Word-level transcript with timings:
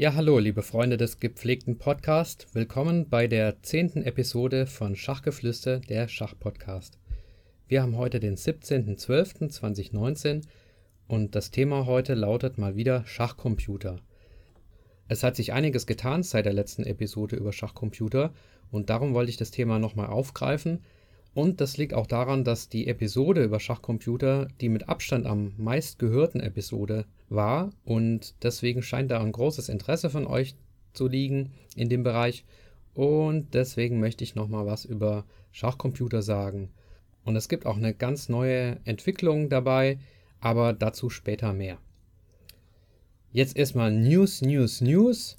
Ja, 0.00 0.14
hallo, 0.14 0.38
liebe 0.38 0.62
Freunde 0.62 0.96
des 0.96 1.20
gepflegten 1.20 1.76
Podcasts. 1.76 2.46
Willkommen 2.54 3.10
bei 3.10 3.26
der 3.26 3.62
zehnten 3.62 4.02
Episode 4.02 4.64
von 4.64 4.96
Schachgeflüster, 4.96 5.78
der 5.78 6.08
Schachpodcast. 6.08 6.98
Wir 7.68 7.82
haben 7.82 7.98
heute 7.98 8.18
den 8.18 8.36
17.12.2019 8.36 10.44
und 11.06 11.34
das 11.34 11.50
Thema 11.50 11.84
heute 11.84 12.14
lautet 12.14 12.56
mal 12.56 12.76
wieder 12.76 13.04
Schachcomputer. 13.04 13.96
Es 15.08 15.22
hat 15.22 15.36
sich 15.36 15.52
einiges 15.52 15.86
getan 15.86 16.22
seit 16.22 16.46
der 16.46 16.54
letzten 16.54 16.84
Episode 16.84 17.36
über 17.36 17.52
Schachcomputer 17.52 18.32
und 18.70 18.88
darum 18.88 19.12
wollte 19.12 19.28
ich 19.28 19.36
das 19.36 19.50
Thema 19.50 19.78
nochmal 19.78 20.06
aufgreifen 20.06 20.82
und 21.34 21.60
das 21.60 21.76
liegt 21.76 21.92
auch 21.92 22.06
daran, 22.06 22.42
dass 22.42 22.70
die 22.70 22.86
Episode 22.86 23.44
über 23.44 23.60
Schachcomputer 23.60 24.48
die 24.62 24.70
mit 24.70 24.88
Abstand 24.88 25.26
am 25.26 25.52
meistgehörten 25.58 26.40
Episode 26.40 27.04
war 27.30 27.70
und 27.84 28.34
deswegen 28.42 28.82
scheint 28.82 29.10
da 29.10 29.20
ein 29.20 29.32
großes 29.32 29.68
Interesse 29.68 30.10
von 30.10 30.26
euch 30.26 30.54
zu 30.92 31.06
liegen 31.06 31.52
in 31.76 31.88
dem 31.88 32.02
Bereich 32.02 32.44
und 32.94 33.54
deswegen 33.54 34.00
möchte 34.00 34.24
ich 34.24 34.34
nochmal 34.34 34.66
was 34.66 34.84
über 34.84 35.24
Schachcomputer 35.52 36.22
sagen. 36.22 36.70
Und 37.24 37.36
es 37.36 37.48
gibt 37.48 37.66
auch 37.66 37.76
eine 37.76 37.94
ganz 37.94 38.28
neue 38.28 38.80
Entwicklung 38.84 39.48
dabei, 39.48 39.98
aber 40.40 40.72
dazu 40.72 41.10
später 41.10 41.52
mehr. 41.52 41.78
Jetzt 43.32 43.56
erstmal 43.56 43.92
News, 43.92 44.42
News, 44.42 44.80
News. 44.80 45.36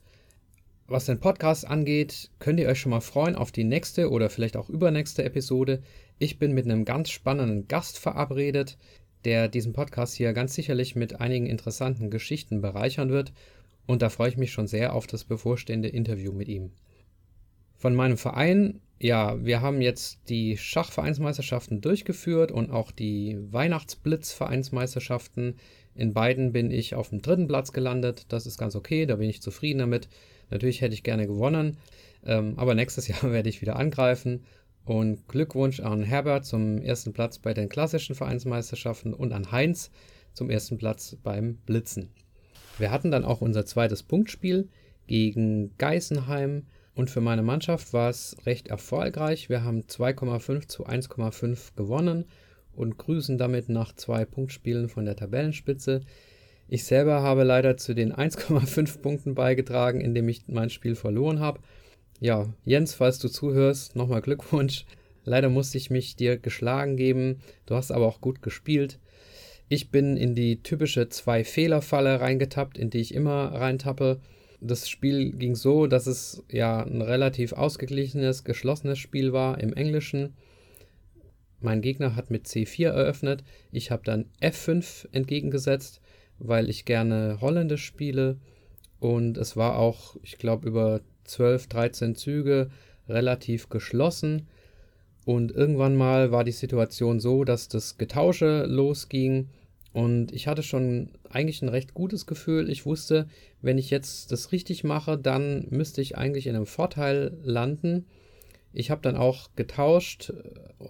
Was 0.88 1.06
den 1.06 1.20
Podcast 1.20 1.68
angeht, 1.68 2.32
könnt 2.40 2.60
ihr 2.60 2.68
euch 2.68 2.80
schon 2.80 2.92
mal 2.92 3.02
freuen 3.02 3.36
auf 3.36 3.52
die 3.52 3.64
nächste 3.64 4.10
oder 4.10 4.30
vielleicht 4.30 4.58
auch 4.58 4.70
übernächste 4.70 5.24
Episode. 5.24 5.82
Ich 6.20 6.38
bin 6.38 6.54
mit 6.54 6.66
einem 6.66 6.86
ganz 6.86 7.10
spannenden 7.10 7.68
Gast 7.68 7.98
verabredet, 7.98 8.78
der 9.26 9.48
diesen 9.48 9.74
Podcast 9.74 10.16
hier 10.16 10.34
ganz 10.34 10.54
sicherlich 10.54 10.96
mit 10.96 11.20
einigen 11.20 11.46
interessanten 11.46 12.10
Geschichten 12.10 12.62
bereichern 12.62 13.10
wird. 13.10 13.34
Und 13.88 14.02
da 14.02 14.10
freue 14.10 14.30
ich 14.30 14.38
mich 14.38 14.52
schon 14.52 14.68
sehr 14.68 14.94
auf 14.94 15.08
das 15.08 15.24
bevorstehende 15.24 15.90
Interview 15.90 16.32
mit 16.32 16.48
ihm. 16.48 16.72
Von 17.78 17.96
meinem 17.96 18.18
Verein, 18.18 18.82
ja, 19.00 19.44
wir 19.44 19.62
haben 19.62 19.82
jetzt 19.82 20.20
die 20.30 20.58
Schachvereinsmeisterschaften 20.58 21.82
durchgeführt 21.82 22.52
und 22.52 22.70
auch 22.70 22.92
die 22.92 23.38
Weihnachtsblitz-Vereinsmeisterschaften. 23.52 25.56
In 25.96 26.14
beiden 26.14 26.54
bin 26.54 26.70
ich 26.70 26.94
auf 26.94 27.10
dem 27.10 27.24
dritten 27.24 27.48
Platz 27.48 27.74
gelandet. 27.74 28.26
Das 28.30 28.46
ist 28.46 28.60
ganz 28.60 28.76
okay, 28.76 29.08
da 29.08 29.16
bin 29.16 29.30
ich 29.30 29.42
zufrieden 29.42 29.80
damit. 29.80 30.08
Natürlich 30.52 30.82
hätte 30.82 30.94
ich 30.94 31.04
gerne 31.04 31.26
gewonnen, 31.26 31.78
ähm, 32.26 32.54
aber 32.58 32.76
nächstes 32.76 33.08
Jahr 33.08 33.32
werde 33.32 33.50
ich 33.50 33.62
wieder 33.62 33.78
angreifen. 33.78 34.44
Und 34.86 35.28
Glückwunsch 35.28 35.80
an 35.80 36.04
Herbert 36.04 36.46
zum 36.46 36.82
ersten 36.82 37.14
Platz 37.14 37.38
bei 37.38 37.54
den 37.54 37.70
klassischen 37.70 38.16
Vereinsmeisterschaften 38.16 39.14
und 39.14 39.32
an 39.32 39.52
Heinz 39.52 39.92
zum 40.34 40.50
ersten 40.50 40.78
Platz 40.78 41.18
beim 41.24 41.56
Blitzen. 41.66 42.10
Wir 42.78 42.92
hatten 42.92 43.12
dann 43.12 43.26
auch 43.26 43.42
unser 43.42 43.66
zweites 43.66 44.02
Punktspiel 44.04 44.70
gegen 45.08 45.78
Geisenheim 45.78 46.66
und 46.96 47.10
für 47.10 47.22
meine 47.22 47.44
Mannschaft 47.44 47.94
war 47.94 48.10
es 48.10 48.36
recht 48.46 48.68
erfolgreich. 48.68 49.50
Wir 49.50 49.64
haben 49.64 49.82
2,5 49.82 50.68
zu 50.68 50.88
1,5 50.88 51.76
gewonnen 51.76 52.26
und 52.74 52.98
grüßen 52.98 53.38
damit 53.38 53.70
nach 53.70 53.94
zwei 53.94 54.26
Punktspielen 54.26 54.90
von 54.90 55.06
der 55.06 55.16
Tabellenspitze. 55.16 56.02
Ich 56.68 56.86
selber 56.86 57.22
habe 57.22 57.44
leider 57.44 57.78
zu 57.78 57.94
den 57.94 58.14
1,5 58.14 59.00
Punkten 59.00 59.36
beigetragen, 59.36 60.02
indem 60.02 60.30
ich 60.30 60.48
mein 60.48 60.70
Spiel 60.70 60.96
verloren 60.96 61.40
habe. 61.40 61.60
Ja, 62.22 62.48
Jens, 62.64 62.94
falls 62.94 63.20
du 63.20 63.28
zuhörst, 63.28 63.98
nochmal 63.98 64.22
Glückwunsch. 64.22 64.86
Leider 65.26 65.50
musste 65.50 65.78
ich 65.78 65.90
mich 65.90 66.16
dir 66.16 66.38
geschlagen 66.38 66.96
geben. 66.96 67.42
Du 67.66 67.76
hast 67.76 67.92
aber 67.92 68.08
auch 68.08 68.22
gut 68.22 68.42
gespielt. 68.42 68.98
Ich 69.68 69.92
bin 69.92 70.16
in 70.16 70.34
die 70.34 70.64
typische 70.64 71.10
Zwei-Fehler-Falle 71.10 72.22
reingetappt, 72.22 72.78
in 72.78 72.90
die 72.90 73.00
ich 73.00 73.14
immer 73.14 73.52
reintappe. 73.52 74.22
Das 74.62 74.88
Spiel 74.88 75.34
ging 75.34 75.56
so, 75.56 75.88
dass 75.88 76.08
es 76.08 76.44
ja 76.50 76.82
ein 76.82 77.02
relativ 77.02 77.52
ausgeglichenes, 77.52 78.46
geschlossenes 78.46 79.00
Spiel 79.00 79.34
war 79.34 79.60
im 79.60 79.74
Englischen. 79.74 80.34
Mein 81.60 81.82
Gegner 81.82 82.16
hat 82.16 82.32
mit 82.32 82.48
C4 82.48 82.88
eröffnet. 82.90 83.44
Ich 83.74 83.92
habe 83.92 84.04
dann 84.06 84.26
F5 84.42 85.10
entgegengesetzt 85.12 86.02
weil 86.44 86.70
ich 86.70 86.86
gerne 86.86 87.38
Holländisch 87.42 87.86
spiele. 87.86 88.38
Und 89.00 89.38
es 89.38 89.56
war 89.56 89.78
auch, 89.78 90.16
ich 90.22 90.38
glaube, 90.38 90.68
über 90.68 91.02
12, 91.32 91.68
13 91.68 92.16
Züge 92.16 92.70
relativ 93.10 93.70
geschlossen. 93.70 94.48
Und 95.26 95.52
irgendwann 95.52 95.96
mal 95.96 96.32
war 96.32 96.44
die 96.44 96.52
Situation 96.52 97.20
so, 97.20 97.44
dass 97.44 97.68
das 97.68 97.98
Getausche 97.98 98.66
losging. 98.66 99.50
Und 99.94 100.32
ich 100.32 100.48
hatte 100.48 100.64
schon 100.64 101.10
eigentlich 101.30 101.62
ein 101.62 101.70
recht 101.70 101.94
gutes 101.94 102.26
Gefühl. 102.26 102.70
Ich 102.70 102.86
wusste, 102.86 103.28
wenn 103.62 103.78
ich 103.78 103.90
jetzt 103.90 104.32
das 104.32 104.52
richtig 104.52 104.84
mache, 104.84 105.18
dann 105.18 105.68
müsste 105.70 106.02
ich 106.02 106.18
eigentlich 106.18 106.48
in 106.48 106.56
einem 106.56 106.66
Vorteil 106.66 107.38
landen. 107.44 108.06
Ich 108.74 108.90
habe 108.90 109.02
dann 109.02 109.18
auch 109.18 109.50
getauscht, 109.56 110.34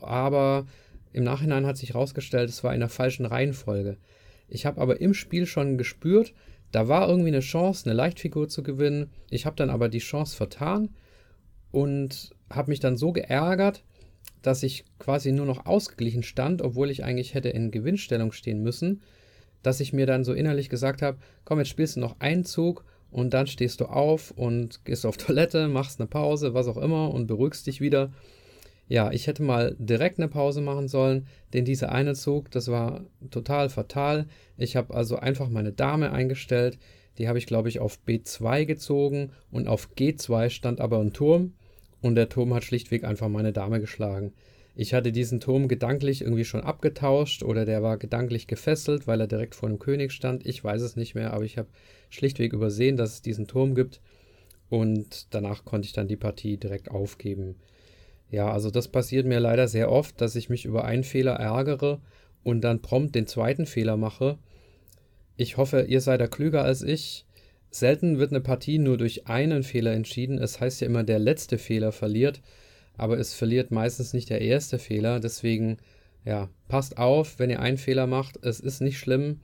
aber 0.02 0.68
im 1.14 1.24
Nachhinein 1.24 1.66
hat 1.66 1.78
sich 1.78 1.94
herausgestellt, 1.94 2.50
es 2.50 2.64
war 2.64 2.74
in 2.74 2.80
der 2.80 2.90
falschen 2.90 3.26
Reihenfolge. 3.26 3.98
Ich 4.48 4.66
habe 4.66 4.80
aber 4.80 5.02
im 5.02 5.14
Spiel 5.14 5.46
schon 5.46 5.78
gespürt, 5.78 6.34
da 6.72 6.88
war 6.88 7.08
irgendwie 7.08 7.30
eine 7.30 7.42
Chance, 7.42 7.86
eine 7.86 7.96
Leichtfigur 7.96 8.48
zu 8.48 8.64
gewinnen. 8.64 9.10
Ich 9.30 9.46
habe 9.46 9.56
dann 9.56 9.70
aber 9.70 9.90
die 9.90 10.00
Chance 10.00 10.36
vertan 10.36 10.90
und 11.72 12.32
habe 12.50 12.72
mich 12.72 12.80
dann 12.80 12.98
so 12.98 13.12
geärgert, 13.12 13.84
dass 14.42 14.64
ich 14.64 14.86
quasi 15.00 15.32
nur 15.32 15.46
noch 15.46 15.66
ausgeglichen 15.66 16.24
stand, 16.24 16.62
obwohl 16.62 16.90
ich 16.90 17.04
eigentlich 17.04 17.34
hätte 17.34 17.50
in 17.50 17.72
Gewinnstellung 17.72 18.32
stehen 18.32 18.64
müssen, 18.64 19.02
dass 19.64 19.80
ich 19.80 19.94
mir 19.94 20.06
dann 20.06 20.24
so 20.24 20.34
innerlich 20.34 20.70
gesagt 20.70 21.02
habe, 21.02 21.18
komm, 21.46 21.60
jetzt 21.60 21.70
spielst 21.70 21.96
du 21.96 22.00
noch 22.00 22.20
einen 22.20 22.46
Zug 22.46 22.84
und 23.12 23.34
dann 23.34 23.48
stehst 23.48 23.82
du 23.82 23.86
auf 23.86 24.32
und 24.32 24.84
gehst 24.86 25.06
auf 25.06 25.18
Toilette, 25.18 25.68
machst 25.68 26.00
eine 26.00 26.08
Pause, 26.08 26.54
was 26.54 26.68
auch 26.68 26.78
immer 26.78 27.14
und 27.14 27.28
beruhigst 27.28 27.68
dich 27.68 27.82
wieder 27.82 28.12
ja, 28.92 29.10
ich 29.14 29.28
hätte 29.28 29.42
mal 29.42 29.74
direkt 29.80 30.20
eine 30.20 30.28
Pause 30.28 30.60
machen 30.60 30.90
sollen, 30.90 31.26
denn 31.54 31.64
dieser 31.64 31.94
eine 31.94 32.14
Zug, 32.14 32.52
das 32.52 32.68
war 32.68 33.06
total 33.30 33.70
fatal. 33.70 34.28
Ich 34.58 34.76
habe 34.76 34.94
also 34.94 35.16
einfach 35.16 35.48
meine 35.48 35.72
Dame 35.72 36.12
eingestellt, 36.12 36.78
die 37.18 37.30
habe 37.30 37.38
ich 37.38 37.46
glaube 37.46 37.70
ich 37.70 37.80
auf 37.80 38.00
B2 38.06 38.66
gezogen 38.66 39.32
und 39.50 39.70
auf 39.70 39.92
G2 39.98 40.50
stand 40.50 40.82
aber 40.82 41.00
ein 41.00 41.14
Turm 41.14 41.54
und 42.02 42.16
der 42.16 42.28
Turm 42.28 42.54
hat 42.54 42.66
schlichtweg 42.66 43.06
einfach 43.06 43.30
meine 43.30 43.54
Dame 43.54 43.80
geschlagen. 43.80 44.34
Ich 44.76 44.94
hatte 44.94 45.14
diesen 45.14 45.40
Turm 45.40 45.70
gedanklich 45.70 46.22
irgendwie 46.22 46.44
schon 46.44 46.62
abgetauscht 46.62 47.44
oder 47.44 47.64
der 47.64 47.82
war 47.82 47.96
gedanklich 47.96 48.46
gefesselt, 48.46 49.08
weil 49.08 49.22
er 49.22 49.28
direkt 49.28 49.56
vor 49.56 49.70
dem 49.70 49.80
König 49.80 50.12
stand. 50.12 50.46
Ich 50.46 50.62
weiß 50.62 50.82
es 50.82 50.98
nicht 50.98 51.16
mehr, 51.16 51.32
aber 51.32 51.46
ich 51.46 51.58
habe 51.58 51.70
schlichtweg 52.10 52.52
übersehen, 52.52 52.98
dass 52.98 53.14
es 53.14 53.22
diesen 53.22 53.48
Turm 53.48 53.74
gibt 53.74 54.02
und 54.68 55.34
danach 55.34 55.64
konnte 55.64 55.86
ich 55.86 55.94
dann 55.94 56.10
die 56.10 56.18
Partie 56.18 56.58
direkt 56.58 56.92
aufgeben. 56.92 57.56
Ja, 58.32 58.50
also 58.52 58.72
das 58.72 58.88
passiert 58.88 59.26
mir 59.26 59.40
leider 59.40 59.68
sehr 59.68 59.92
oft, 59.92 60.22
dass 60.22 60.38
ich 60.38 60.50
mich 60.50 60.64
über 60.66 60.86
einen 60.86 61.04
Fehler 61.04 61.34
ärgere 61.34 62.00
und 62.44 62.62
dann 62.62 62.82
prompt 62.82 63.14
den 63.14 63.28
zweiten 63.28 63.66
Fehler 63.66 63.98
mache. 63.98 64.40
Ich 65.36 65.58
hoffe, 65.58 65.82
ihr 65.82 66.00
seid 66.00 66.22
da 66.22 66.28
klüger 66.28 66.64
als 66.64 66.82
ich. 66.82 67.26
Selten 67.72 68.20
wird 68.20 68.32
eine 68.32 68.42
Partie 68.42 68.80
nur 68.80 68.98
durch 68.98 69.28
einen 69.28 69.64
Fehler 69.64 69.92
entschieden. 69.92 70.38
Es 70.38 70.62
heißt 70.62 70.80
ja 70.80 70.88
immer, 70.88 71.04
der 71.04 71.20
letzte 71.20 71.58
Fehler 71.58 71.92
verliert, 71.92 72.42
aber 72.98 73.20
es 73.20 73.34
verliert 73.34 73.70
meistens 73.70 74.14
nicht 74.14 74.30
der 74.30 74.42
erste 74.42 74.80
Fehler. 74.80 75.20
Deswegen, 75.20 75.78
ja, 76.24 76.50
passt 76.70 76.98
auf, 76.98 77.38
wenn 77.38 77.50
ihr 77.50 77.60
einen 77.60 77.78
Fehler 77.78 78.08
macht. 78.08 78.44
Es 78.46 78.62
ist 78.62 78.80
nicht 78.80 78.98
schlimm. 78.98 79.42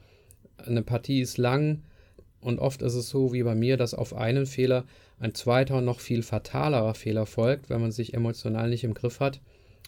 Eine 0.57 0.81
Partie 0.81 1.21
ist 1.21 1.37
lang 1.37 1.83
und 2.39 2.59
oft 2.59 2.81
ist 2.81 2.95
es 2.95 3.09
so 3.09 3.33
wie 3.33 3.43
bei 3.43 3.55
mir, 3.55 3.75
dass 3.75 3.93
auf 3.93 4.15
einen 4.15 4.45
Fehler 4.45 4.85
ein 5.19 5.33
zweiter, 5.33 5.81
noch 5.81 5.99
viel 5.99 6.21
fatalerer 6.21 6.93
Fehler 6.93 7.25
folgt, 7.25 7.69
wenn 7.69 7.81
man 7.81 7.91
sich 7.91 8.13
emotional 8.13 8.69
nicht 8.69 8.83
im 8.83 8.93
Griff 8.93 9.19
hat. 9.19 9.41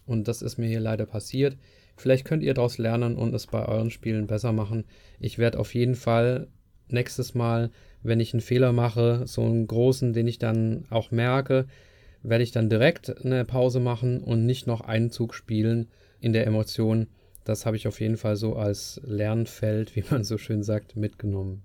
Und 0.05 0.27
das 0.27 0.41
ist 0.41 0.57
mir 0.57 0.67
hier 0.67 0.79
leider 0.79 1.05
passiert. 1.05 1.57
Vielleicht 1.95 2.25
könnt 2.25 2.43
ihr 2.43 2.53
daraus 2.53 2.77
lernen 2.77 3.15
und 3.15 3.33
es 3.33 3.47
bei 3.47 3.65
euren 3.67 3.91
Spielen 3.91 4.25
besser 4.25 4.53
machen. 4.53 4.85
Ich 5.19 5.37
werde 5.37 5.59
auf 5.59 5.75
jeden 5.75 5.95
Fall 5.95 6.47
nächstes 6.87 7.35
Mal, 7.35 7.71
wenn 8.01 8.19
ich 8.19 8.33
einen 8.33 8.41
Fehler 8.41 8.71
mache, 8.71 9.27
so 9.27 9.43
einen 9.43 9.67
großen, 9.67 10.13
den 10.13 10.27
ich 10.27 10.39
dann 10.39 10.85
auch 10.89 11.11
merke, 11.11 11.67
werde 12.23 12.43
ich 12.43 12.51
dann 12.51 12.69
direkt 12.69 13.23
eine 13.23 13.45
Pause 13.45 13.79
machen 13.79 14.21
und 14.23 14.45
nicht 14.45 14.65
noch 14.65 14.81
einen 14.81 15.11
Zug 15.11 15.33
spielen 15.33 15.89
in 16.19 16.33
der 16.33 16.47
Emotion. 16.47 17.07
Das 17.43 17.65
habe 17.65 17.77
ich 17.77 17.87
auf 17.87 17.99
jeden 17.99 18.17
Fall 18.17 18.35
so 18.35 18.55
als 18.55 18.99
Lernfeld, 19.03 19.95
wie 19.95 20.03
man 20.09 20.23
so 20.23 20.37
schön 20.37 20.63
sagt, 20.63 20.95
mitgenommen. 20.95 21.63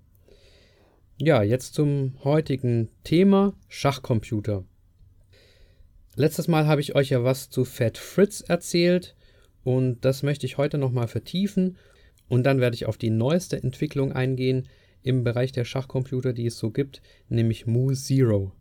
Ja, 1.17 1.43
jetzt 1.43 1.75
zum 1.75 2.11
heutigen 2.25 2.89
Thema 3.05 3.53
Schachcomputer. 3.69 4.65
Letztes 6.17 6.49
Mal 6.49 6.67
habe 6.67 6.81
ich 6.81 6.93
euch 6.93 7.11
ja 7.11 7.23
was 7.23 7.49
zu 7.49 7.63
Fat 7.63 7.97
Fritz 7.97 8.41
erzählt 8.41 9.15
und 9.63 10.03
das 10.03 10.23
möchte 10.23 10.45
ich 10.45 10.57
heute 10.57 10.77
nochmal 10.77 11.07
vertiefen 11.07 11.77
und 12.27 12.43
dann 12.43 12.59
werde 12.59 12.75
ich 12.75 12.85
auf 12.85 12.97
die 12.97 13.11
neueste 13.11 13.55
Entwicklung 13.55 14.11
eingehen 14.11 14.67
im 15.03 15.23
Bereich 15.23 15.53
der 15.53 15.63
Schachcomputer, 15.63 16.33
die 16.33 16.47
es 16.47 16.57
so 16.57 16.69
gibt, 16.69 17.01
nämlich 17.29 17.65
Mu 17.65 17.93
Zero. 17.93 18.51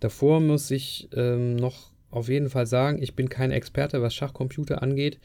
Davor 0.00 0.40
muss 0.40 0.70
ich 0.70 1.08
ähm, 1.14 1.56
noch 1.56 1.92
auf 2.10 2.28
jeden 2.28 2.50
Fall 2.50 2.66
sagen, 2.66 3.02
ich 3.02 3.16
bin 3.16 3.30
kein 3.30 3.52
Experte, 3.52 4.02
was 4.02 4.14
Schachcomputer 4.14 4.82
angeht, 4.82 5.18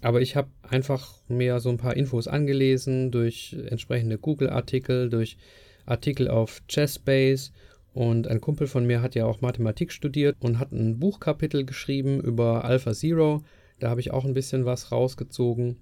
aber 0.00 0.20
ich 0.20 0.36
habe 0.36 0.50
einfach 0.62 1.16
mir 1.26 1.58
so 1.58 1.70
ein 1.70 1.76
paar 1.76 1.96
Infos 1.96 2.28
angelesen 2.28 3.10
durch 3.10 3.56
entsprechende 3.66 4.16
Google-Artikel, 4.16 5.10
durch 5.10 5.38
Artikel 5.88 6.28
auf 6.28 6.62
Chessbase 6.68 7.50
und 7.92 8.28
ein 8.28 8.40
Kumpel 8.40 8.66
von 8.66 8.86
mir 8.86 9.02
hat 9.02 9.14
ja 9.14 9.26
auch 9.26 9.40
Mathematik 9.40 9.92
studiert 9.92 10.36
und 10.40 10.58
hat 10.58 10.72
ein 10.72 10.98
Buchkapitel 10.98 11.64
geschrieben 11.64 12.20
über 12.20 12.64
Alpha 12.64 12.92
Zero. 12.92 13.42
Da 13.80 13.90
habe 13.90 14.00
ich 14.00 14.12
auch 14.12 14.24
ein 14.24 14.34
bisschen 14.34 14.64
was 14.64 14.92
rausgezogen. 14.92 15.78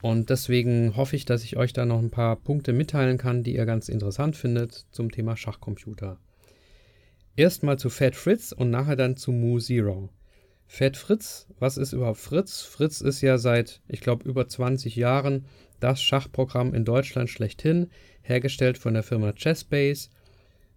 Und 0.00 0.30
deswegen 0.30 0.96
hoffe 0.96 1.16
ich, 1.16 1.24
dass 1.24 1.42
ich 1.42 1.56
euch 1.56 1.72
da 1.72 1.84
noch 1.84 1.98
ein 1.98 2.10
paar 2.10 2.36
Punkte 2.36 2.72
mitteilen 2.72 3.18
kann, 3.18 3.42
die 3.42 3.56
ihr 3.56 3.66
ganz 3.66 3.88
interessant 3.88 4.36
findet 4.36 4.86
zum 4.92 5.10
Thema 5.10 5.36
Schachcomputer. 5.36 6.18
Erstmal 7.36 7.78
zu 7.78 7.90
Fat 7.90 8.14
Fritz 8.14 8.52
und 8.52 8.70
nachher 8.70 8.96
dann 8.96 9.16
zu 9.16 9.32
Mu 9.32 9.58
Zero. 9.58 10.08
Fat 10.70 10.96
Fritz, 10.96 11.46
was 11.58 11.76
ist 11.76 11.92
überhaupt 11.92 12.18
Fritz? 12.18 12.60
Fritz 12.60 13.00
ist 13.00 13.22
ja 13.22 13.38
seit, 13.38 13.80
ich 13.88 14.00
glaube, 14.00 14.28
über 14.28 14.46
20 14.46 14.94
Jahren 14.94 15.46
das 15.80 16.00
Schachprogramm 16.02 16.74
in 16.74 16.84
Deutschland 16.84 17.30
schlechthin, 17.30 17.90
hergestellt 18.22 18.78
von 18.78 18.94
der 18.94 19.02
Firma 19.02 19.32
Chessbase 19.32 20.10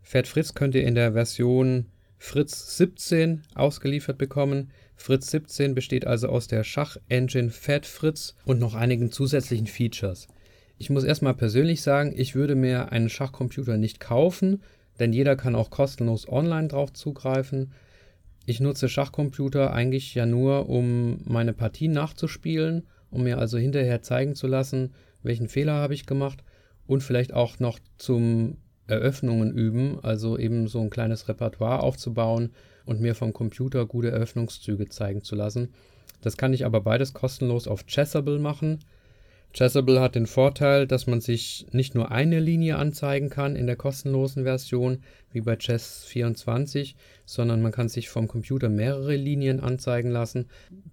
Fat 0.01 0.27
Fritz 0.27 0.53
könnt 0.53 0.75
ihr 0.75 0.83
in 0.83 0.95
der 0.95 1.13
Version 1.13 1.85
Fritz 2.17 2.77
17 2.77 3.43
ausgeliefert 3.55 4.17
bekommen. 4.17 4.71
Fritz 4.95 5.31
17 5.31 5.75
besteht 5.75 6.05
also 6.05 6.27
aus 6.27 6.47
der 6.47 6.63
Schach-Engine 6.63 7.49
Fat 7.49 7.85
Fritz 7.85 8.35
und 8.45 8.59
noch 8.59 8.73
einigen 8.73 9.11
zusätzlichen 9.11 9.67
Features. 9.67 10.27
Ich 10.77 10.89
muss 10.89 11.03
erstmal 11.03 11.35
persönlich 11.35 11.81
sagen, 11.81 12.13
ich 12.15 12.35
würde 12.35 12.55
mir 12.55 12.91
einen 12.91 13.09
Schachcomputer 13.09 13.77
nicht 13.77 13.99
kaufen, 13.99 14.63
denn 14.99 15.13
jeder 15.13 15.35
kann 15.35 15.55
auch 15.55 15.69
kostenlos 15.69 16.27
online 16.27 16.67
drauf 16.67 16.93
zugreifen. 16.93 17.73
Ich 18.45 18.59
nutze 18.59 18.89
Schachcomputer 18.89 19.73
eigentlich 19.73 20.15
ja 20.15 20.25
nur, 20.25 20.69
um 20.69 21.21
meine 21.25 21.53
Partien 21.53 21.91
nachzuspielen, 21.91 22.87
um 23.09 23.23
mir 23.23 23.37
also 23.37 23.57
hinterher 23.57 24.01
zeigen 24.01 24.35
zu 24.35 24.47
lassen, 24.47 24.93
welchen 25.21 25.47
Fehler 25.47 25.73
habe 25.73 25.93
ich 25.93 26.05
gemacht 26.05 26.43
und 26.87 27.01
vielleicht 27.01 27.33
auch 27.33 27.59
noch 27.59 27.79
zum 27.97 28.57
Eröffnungen 28.87 29.51
üben, 29.53 29.99
also 30.01 30.37
eben 30.37 30.67
so 30.67 30.81
ein 30.81 30.89
kleines 30.89 31.27
Repertoire 31.29 31.81
aufzubauen 31.81 32.51
und 32.85 32.99
mir 32.99 33.15
vom 33.15 33.31
Computer 33.31 33.85
gute 33.85 34.11
Eröffnungszüge 34.11 34.89
zeigen 34.89 35.23
zu 35.23 35.35
lassen. 35.35 35.73
Das 36.21 36.37
kann 36.37 36.53
ich 36.53 36.65
aber 36.65 36.81
beides 36.81 37.13
kostenlos 37.13 37.67
auf 37.67 37.85
Chessable 37.85 38.39
machen. 38.39 38.79
Chessable 39.53 39.99
hat 39.99 40.15
den 40.15 40.27
Vorteil, 40.27 40.87
dass 40.87 41.07
man 41.07 41.19
sich 41.19 41.67
nicht 41.71 41.93
nur 41.93 42.09
eine 42.09 42.39
Linie 42.39 42.77
anzeigen 42.77 43.29
kann 43.29 43.57
in 43.57 43.67
der 43.67 43.75
kostenlosen 43.75 44.43
Version, 44.43 45.03
wie 45.33 45.41
bei 45.41 45.55
Chess24, 45.55 46.95
sondern 47.25 47.61
man 47.61 47.73
kann 47.73 47.89
sich 47.89 48.07
vom 48.07 48.29
Computer 48.29 48.69
mehrere 48.69 49.15
Linien 49.15 49.59
anzeigen 49.59 50.09
lassen. 50.09 50.47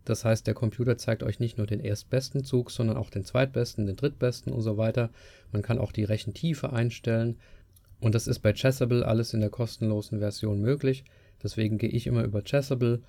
Das 0.05 0.25
heißt, 0.25 0.47
der 0.47 0.55
Computer 0.55 0.99
zeigt 0.99 1.23
euch 1.23 1.39
nicht 1.39 1.57
nur 1.57 1.69
den 1.69 1.79
erstbesten 1.79 2.43
Zug, 2.43 2.73
sondern 2.73 2.97
auch 2.97 3.11
den 3.11 3.25
zweitbesten, 3.25 3.87
den 3.87 3.97
drittbesten 3.97 4.53
und 4.53 4.63
so 4.63 4.77
weiter. 4.77 5.11
Man 5.53 5.63
kann 5.63 5.79
auch 5.79 5.93
die 5.93 6.05
Rechentiefe 6.05 6.73
einstellen. 6.73 7.37
Und 8.01 8.15
das 8.17 8.27
ist 8.27 8.41
bei 8.41 8.53
Chessable 8.53 9.07
alles 9.07 9.35
in 9.35 9.41
der 9.41 9.51
kostenlosen 9.51 10.19
Version 10.19 10.61
möglich. 10.61 11.05
Deswegen 11.43 11.79
gehe 11.79 11.91
ich 11.91 12.09
immer 12.09 12.25
über 12.25 12.43
Chessable 12.43 13.03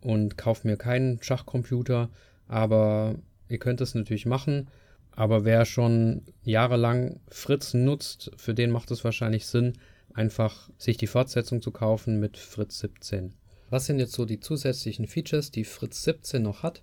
und 0.00 0.38
kaufe 0.38 0.66
mir 0.66 0.76
keinen 0.76 1.22
Schachcomputer. 1.22 2.08
Aber 2.48 3.16
ihr 3.48 3.58
könnt 3.58 3.82
es 3.82 3.94
natürlich 3.94 4.24
machen. 4.24 4.68
Aber 5.16 5.46
wer 5.46 5.64
schon 5.64 6.22
jahrelang 6.42 7.20
Fritz 7.28 7.72
nutzt, 7.72 8.30
für 8.36 8.54
den 8.54 8.70
macht 8.70 8.90
es 8.90 9.02
wahrscheinlich 9.02 9.46
Sinn, 9.46 9.72
einfach 10.12 10.70
sich 10.76 10.98
die 10.98 11.06
Fortsetzung 11.06 11.62
zu 11.62 11.70
kaufen 11.70 12.20
mit 12.20 12.36
Fritz 12.36 12.78
17. 12.80 13.32
Was 13.70 13.86
sind 13.86 13.98
jetzt 13.98 14.12
so 14.12 14.26
die 14.26 14.40
zusätzlichen 14.40 15.06
Features, 15.06 15.50
die 15.50 15.64
Fritz 15.64 16.04
17 16.04 16.42
noch 16.42 16.62
hat? 16.62 16.82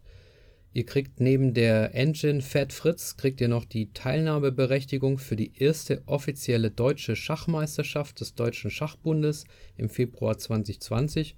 Ihr 0.74 0.88
kriegt 0.88 1.20
neben 1.20 1.54
der 1.54 1.94
Engine 1.94 2.42
Fat 2.42 2.74
Fritz 2.74 3.16
kriegt 3.16 3.40
ihr 3.40 3.48
noch 3.48 3.66
die 3.66 3.94
Teilnahmeberechtigung 3.94 5.20
für 5.20 5.36
die 5.36 5.54
erste 5.56 6.02
offizielle 6.08 6.72
deutsche 6.72 7.16
Schachmeisterschaft 7.16 8.20
des 8.20 8.34
Deutschen 8.34 8.72
Schachbundes 8.72 9.46
im 9.78 9.90
Februar 9.90 10.40
2020. 10.40 11.36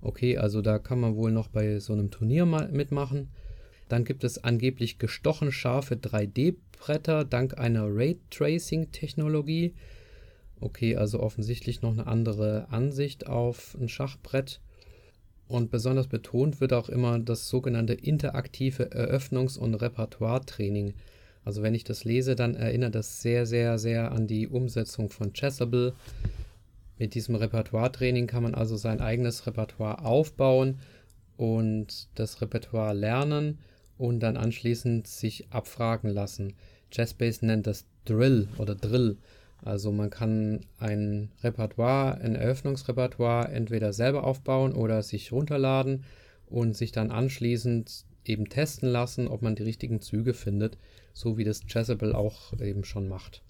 Okay, 0.00 0.38
also 0.38 0.62
da 0.62 0.78
kann 0.78 1.00
man 1.00 1.16
wohl 1.16 1.30
noch 1.30 1.48
bei 1.48 1.78
so 1.78 1.92
einem 1.92 2.10
Turnier 2.10 2.46
mal 2.46 2.72
mitmachen. 2.72 3.28
Dann 3.88 4.04
gibt 4.04 4.24
es 4.24 4.42
angeblich 4.44 4.98
gestochen 4.98 5.50
scharfe 5.52 5.96
3D-Bretter 5.96 7.24
dank 7.24 7.58
einer 7.58 7.86
Raytracing-Technologie. 7.86 9.74
Okay, 10.60 10.96
also 10.96 11.20
offensichtlich 11.20 11.82
noch 11.82 11.92
eine 11.92 12.06
andere 12.06 12.66
Ansicht 12.70 13.26
auf 13.26 13.76
ein 13.80 13.88
Schachbrett. 13.88 14.60
Und 15.46 15.70
besonders 15.70 16.08
betont 16.08 16.60
wird 16.60 16.74
auch 16.74 16.90
immer 16.90 17.18
das 17.18 17.48
sogenannte 17.48 17.94
interaktive 17.94 18.90
Eröffnungs- 18.92 19.58
und 19.58 19.74
Repertoire-Training. 19.74 20.92
Also 21.44 21.62
wenn 21.62 21.74
ich 21.74 21.84
das 21.84 22.04
lese, 22.04 22.36
dann 22.36 22.54
erinnert 22.54 22.94
das 22.94 23.22
sehr, 23.22 23.46
sehr, 23.46 23.78
sehr 23.78 24.12
an 24.12 24.26
die 24.26 24.48
Umsetzung 24.48 25.08
von 25.08 25.32
Chessable. 25.32 25.94
Mit 26.98 27.14
diesem 27.14 27.36
Repertoire-Training 27.36 28.26
kann 28.26 28.42
man 28.42 28.54
also 28.54 28.76
sein 28.76 29.00
eigenes 29.00 29.46
Repertoire 29.46 30.04
aufbauen 30.04 30.80
und 31.38 32.08
das 32.16 32.42
Repertoire 32.42 32.92
lernen 32.92 33.58
und 33.98 34.20
dann 34.20 34.36
anschließend 34.36 35.06
sich 35.06 35.48
abfragen 35.50 36.10
lassen. 36.10 36.54
Chessbase 36.90 37.44
nennt 37.44 37.66
das 37.66 37.84
Drill 38.04 38.48
oder 38.58 38.74
Drill. 38.74 39.18
Also 39.62 39.90
man 39.92 40.10
kann 40.10 40.60
ein 40.78 41.30
Repertoire, 41.42 42.18
ein 42.20 42.36
Eröffnungsrepertoire 42.36 43.48
entweder 43.48 43.92
selber 43.92 44.24
aufbauen 44.24 44.72
oder 44.72 45.02
sich 45.02 45.32
runterladen 45.32 46.04
und 46.46 46.76
sich 46.76 46.92
dann 46.92 47.10
anschließend 47.10 48.04
eben 48.24 48.48
testen 48.48 48.88
lassen, 48.88 49.26
ob 49.26 49.42
man 49.42 49.56
die 49.56 49.64
richtigen 49.64 50.00
Züge 50.00 50.34
findet, 50.34 50.78
so 51.12 51.36
wie 51.36 51.44
das 51.44 51.66
Chessable 51.66 52.16
auch 52.16 52.52
eben 52.60 52.84
schon 52.84 53.08
macht. 53.08 53.42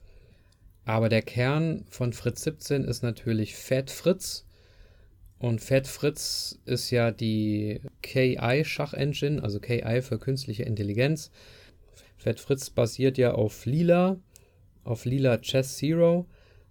Aber 0.85 1.11
der 1.11 1.23
Kern 1.23 1.85
von 1.91 2.15
Fritz 2.15 2.45
17 2.45 2.85
ist 2.85 3.03
natürlich 3.03 3.57
Fat 3.57 3.91
Fritz. 3.91 4.47
Und 5.39 5.61
Fat 5.61 5.87
Fritz 5.87 6.59
ist 6.65 6.91
ja 6.91 7.13
die 7.13 7.81
KI-Schach-Engine, 8.03 9.43
also 9.43 9.61
KI 9.61 10.03
für 10.03 10.19
künstliche 10.19 10.65
Intelligenz. 10.65 11.31
Fat 12.17 12.41
Fritz 12.41 12.71
basiert 12.71 13.19
ja 13.19 13.33
auf 13.33 13.65
Lila, 13.65 14.19
auf 14.83 15.05
lila 15.05 15.39
Chess 15.39 15.77
Zero 15.77 16.27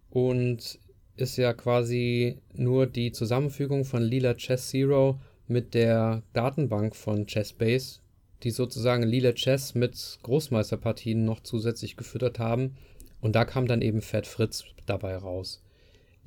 und 0.10 0.80
ist 1.16 1.38
ja 1.38 1.54
quasi 1.54 2.40
nur 2.54 2.88
die 2.88 3.12
Zusammenfügung 3.12 3.86
von 3.86 4.04
lila 4.04 4.34
Chess 4.34 4.70
Zero 4.70 5.20
mit 5.48 5.74
der 5.74 6.24
Datenbank 6.34 6.96
von 6.96 7.26
Chessbase, 7.26 8.00
die 8.44 8.52
sozusagen 8.52 9.04
lila 9.04 9.32
Chess 9.32 9.76
mit 9.76 10.20
Großmeisterpartien 10.24 11.24
noch 11.24 11.40
zusätzlich 11.40 11.96
gefüttert 11.96 12.40
haben. 12.40 12.76
Und 13.22 13.36
da 13.36 13.46
kam 13.46 13.68
dann 13.68 13.82
eben 13.82 14.02
Fat 14.02 14.28
Fritz 14.28 14.66
dabei 14.86 15.16
raus. 15.16 15.64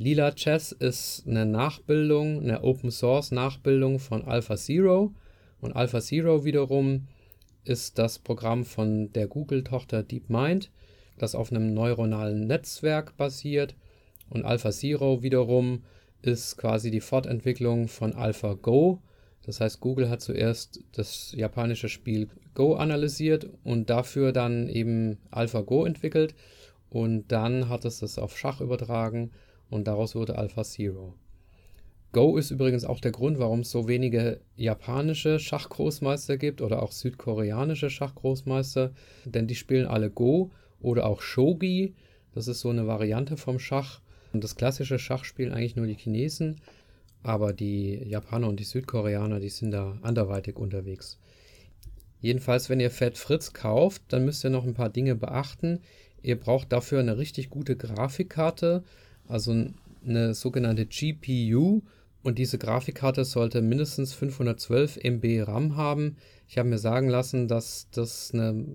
Lila 0.03 0.33
Chess 0.33 0.73
ist 0.73 1.25
eine 1.27 1.45
Nachbildung, 1.45 2.41
eine 2.41 2.65
Open 2.65 2.91
Source 2.91 3.33
Nachbildung 3.33 3.99
von 3.99 4.25
Alpha 4.25 4.57
Zero. 4.57 5.13
Und 5.61 5.77
Alpha 5.77 6.01
Zero 6.01 6.43
wiederum 6.43 7.07
ist 7.65 7.99
das 7.99 8.19
Programm 8.19 8.65
von 8.65 9.13
der 9.13 9.27
Google-Tochter 9.27 10.03
DeepMind, 10.03 10.71
das 11.19 11.35
auf 11.35 11.53
einem 11.53 11.75
neuronalen 11.75 12.47
Netzwerk 12.47 13.19
basiert. 13.19 13.75
Und 14.31 14.47
AlphaZero 14.47 15.23
wiederum 15.23 15.85
ist 16.23 16.57
quasi 16.57 16.91
die 16.91 17.01
Fortentwicklung 17.01 17.87
von 17.87 18.15
AlphaGo. 18.15 19.03
Das 19.43 19.61
heißt, 19.61 19.81
Google 19.81 20.09
hat 20.09 20.23
zuerst 20.23 20.81
das 20.93 21.35
japanische 21.37 21.91
Spiel 21.91 22.31
Go 22.55 22.73
analysiert 22.73 23.51
und 23.65 23.91
dafür 23.91 24.33
dann 24.33 24.71
eben 24.71 25.19
AlphaGo 25.31 25.85
entwickelt. 25.85 26.35
Und 26.89 27.31
dann 27.31 27.69
hat 27.69 27.85
es 27.85 27.99
das 27.99 28.19
auf 28.19 28.39
Schach 28.39 28.63
übertragen 28.63 29.31
und 29.71 29.87
daraus 29.87 30.15
wurde 30.15 30.37
AlphaZero. 30.37 31.15
Go 32.13 32.37
ist 32.37 32.51
übrigens 32.51 32.85
auch 32.85 33.01
der 33.01 33.13
Grund, 33.13 33.39
warum 33.39 33.61
es 33.61 33.71
so 33.71 33.87
wenige 33.87 34.41
japanische 34.57 35.39
Schachgroßmeister 35.39 36.39
gibt 36.39 36.61
oder 36.61 36.83
auch 36.83 36.91
südkoreanische 36.91 37.89
Schachgroßmeister, 37.89 38.93
denn 39.25 39.47
die 39.47 39.55
spielen 39.55 39.87
alle 39.87 40.11
Go 40.11 40.51
oder 40.81 41.07
auch 41.07 41.23
Shogi. 41.23 41.95
Das 42.35 42.49
ist 42.49 42.61
so 42.61 42.71
eine 42.71 42.89
Variante 42.89 43.37
vom 43.37 43.61
Schach. 43.61 44.01
Und 44.33 44.43
das 44.43 44.57
klassische 44.57 44.99
Schach 44.99 45.25
spielen 45.25 45.53
eigentlich 45.53 45.77
nur 45.77 45.87
die 45.87 45.95
Chinesen, 45.95 46.61
aber 47.23 47.53
die 47.53 47.95
Japaner 48.09 48.49
und 48.49 48.59
die 48.59 48.65
Südkoreaner, 48.65 49.41
die 49.41 49.49
sind 49.49 49.71
da 49.71 49.99
anderweitig 50.03 50.57
unterwegs. 50.57 51.19
Jedenfalls, 52.21 52.69
wenn 52.69 52.81
ihr 52.81 52.91
Fett 52.91 53.19
Fritz 53.19 53.53
kauft, 53.53 54.03
dann 54.09 54.25
müsst 54.25 54.45
ihr 54.45 54.51
noch 54.51 54.65
ein 54.65 54.75
paar 54.75 54.91
Dinge 54.91 55.15
beachten. 55.15 55.81
Ihr 56.23 56.39
braucht 56.39 56.73
dafür 56.73 57.01
eine 57.01 57.19
richtig 57.19 57.51
gute 57.51 57.77
Grafikkarte. 57.77 58.85
Also 59.31 59.55
eine 60.05 60.35
sogenannte 60.35 60.87
GPU. 60.87 61.83
Und 62.23 62.39
diese 62.39 62.59
Grafikkarte 62.59 63.25
sollte 63.25 63.63
mindestens 63.63 64.13
512 64.13 64.99
MB 65.03 65.43
RAM 65.47 65.77
haben. 65.77 66.17
Ich 66.49 66.59
habe 66.59 66.69
mir 66.69 66.79
sagen 66.79 67.09
lassen, 67.09 67.49
dass 67.49 67.89
das 67.93 68.33
eine 68.35 68.67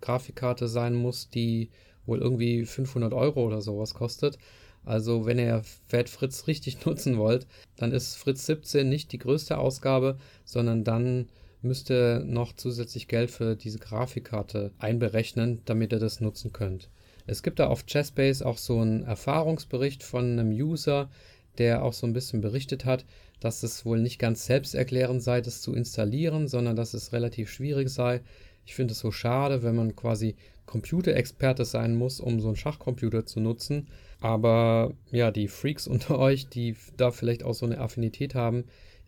Grafikkarte 0.00 0.68
sein 0.68 0.94
muss, 0.94 1.28
die 1.28 1.70
wohl 2.06 2.20
irgendwie 2.20 2.64
500 2.64 3.12
Euro 3.12 3.44
oder 3.44 3.60
sowas 3.60 3.94
kostet. 3.94 4.38
Also 4.84 5.26
wenn 5.26 5.38
ihr 5.38 5.62
Fat 5.88 6.08
Fritz 6.08 6.46
richtig 6.46 6.84
nutzen 6.86 7.18
wollt, 7.18 7.46
dann 7.76 7.92
ist 7.92 8.16
Fritz 8.16 8.46
17 8.46 8.88
nicht 8.88 9.12
die 9.12 9.18
größte 9.18 9.58
Ausgabe, 9.58 10.18
sondern 10.44 10.84
dann 10.84 11.28
müsst 11.62 11.90
ihr 11.90 12.20
noch 12.20 12.52
zusätzlich 12.52 13.08
Geld 13.08 13.30
für 13.30 13.56
diese 13.56 13.78
Grafikkarte 13.78 14.72
einberechnen, 14.78 15.62
damit 15.64 15.92
ihr 15.92 15.98
das 15.98 16.20
nutzen 16.20 16.52
könnt. 16.52 16.90
Es 17.26 17.42
gibt 17.42 17.58
da 17.58 17.68
auf 17.68 17.86
Chessbase 17.86 18.44
auch 18.44 18.58
so 18.58 18.78
einen 18.78 19.04
Erfahrungsbericht 19.04 20.02
von 20.02 20.38
einem 20.38 20.50
User, 20.50 21.10
der 21.58 21.84
auch 21.84 21.92
so 21.92 22.06
ein 22.06 22.12
bisschen 22.12 22.40
berichtet 22.40 22.84
hat, 22.84 23.04
dass 23.40 23.62
es 23.62 23.84
wohl 23.84 24.00
nicht 24.00 24.18
ganz 24.18 24.46
selbsterklärend 24.46 25.22
sei, 25.22 25.40
das 25.40 25.60
zu 25.60 25.74
installieren, 25.74 26.48
sondern 26.48 26.76
dass 26.76 26.94
es 26.94 27.12
relativ 27.12 27.50
schwierig 27.50 27.88
sei. 27.88 28.20
Ich 28.66 28.74
finde 28.74 28.92
es 28.92 28.98
so 28.98 29.10
schade, 29.10 29.62
wenn 29.62 29.76
man 29.76 29.94
quasi 29.94 30.36
Computerexperte 30.66 31.64
sein 31.64 31.94
muss, 31.94 32.20
um 32.20 32.40
so 32.40 32.48
einen 32.48 32.56
Schachcomputer 32.56 33.26
zu 33.26 33.40
nutzen. 33.40 33.88
Aber 34.20 34.94
ja, 35.10 35.30
die 35.30 35.48
Freaks 35.48 35.86
unter 35.94 36.18
euch, 36.18 36.48
die 36.48 36.76
da 36.96 37.10
vielleicht 37.10 37.42
auch 37.42 37.54
so 37.54 37.66
eine 37.66 37.78
Affinität 37.78 38.34
haben, 38.34 38.64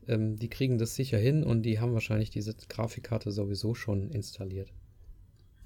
ähm, 0.09 0.37
die 0.37 0.49
kriegen 0.49 0.79
das 0.79 0.95
sicher 0.95 1.19
hin 1.19 1.43
und 1.43 1.63
die 1.63 1.81
haben 1.81 1.95
wahrscheinlich 1.95 2.31
diese 2.31 2.55
Grafikkarte 2.69 3.33
sowieso 3.33 3.75
schon 3.75 4.11
installiert. 4.11 4.73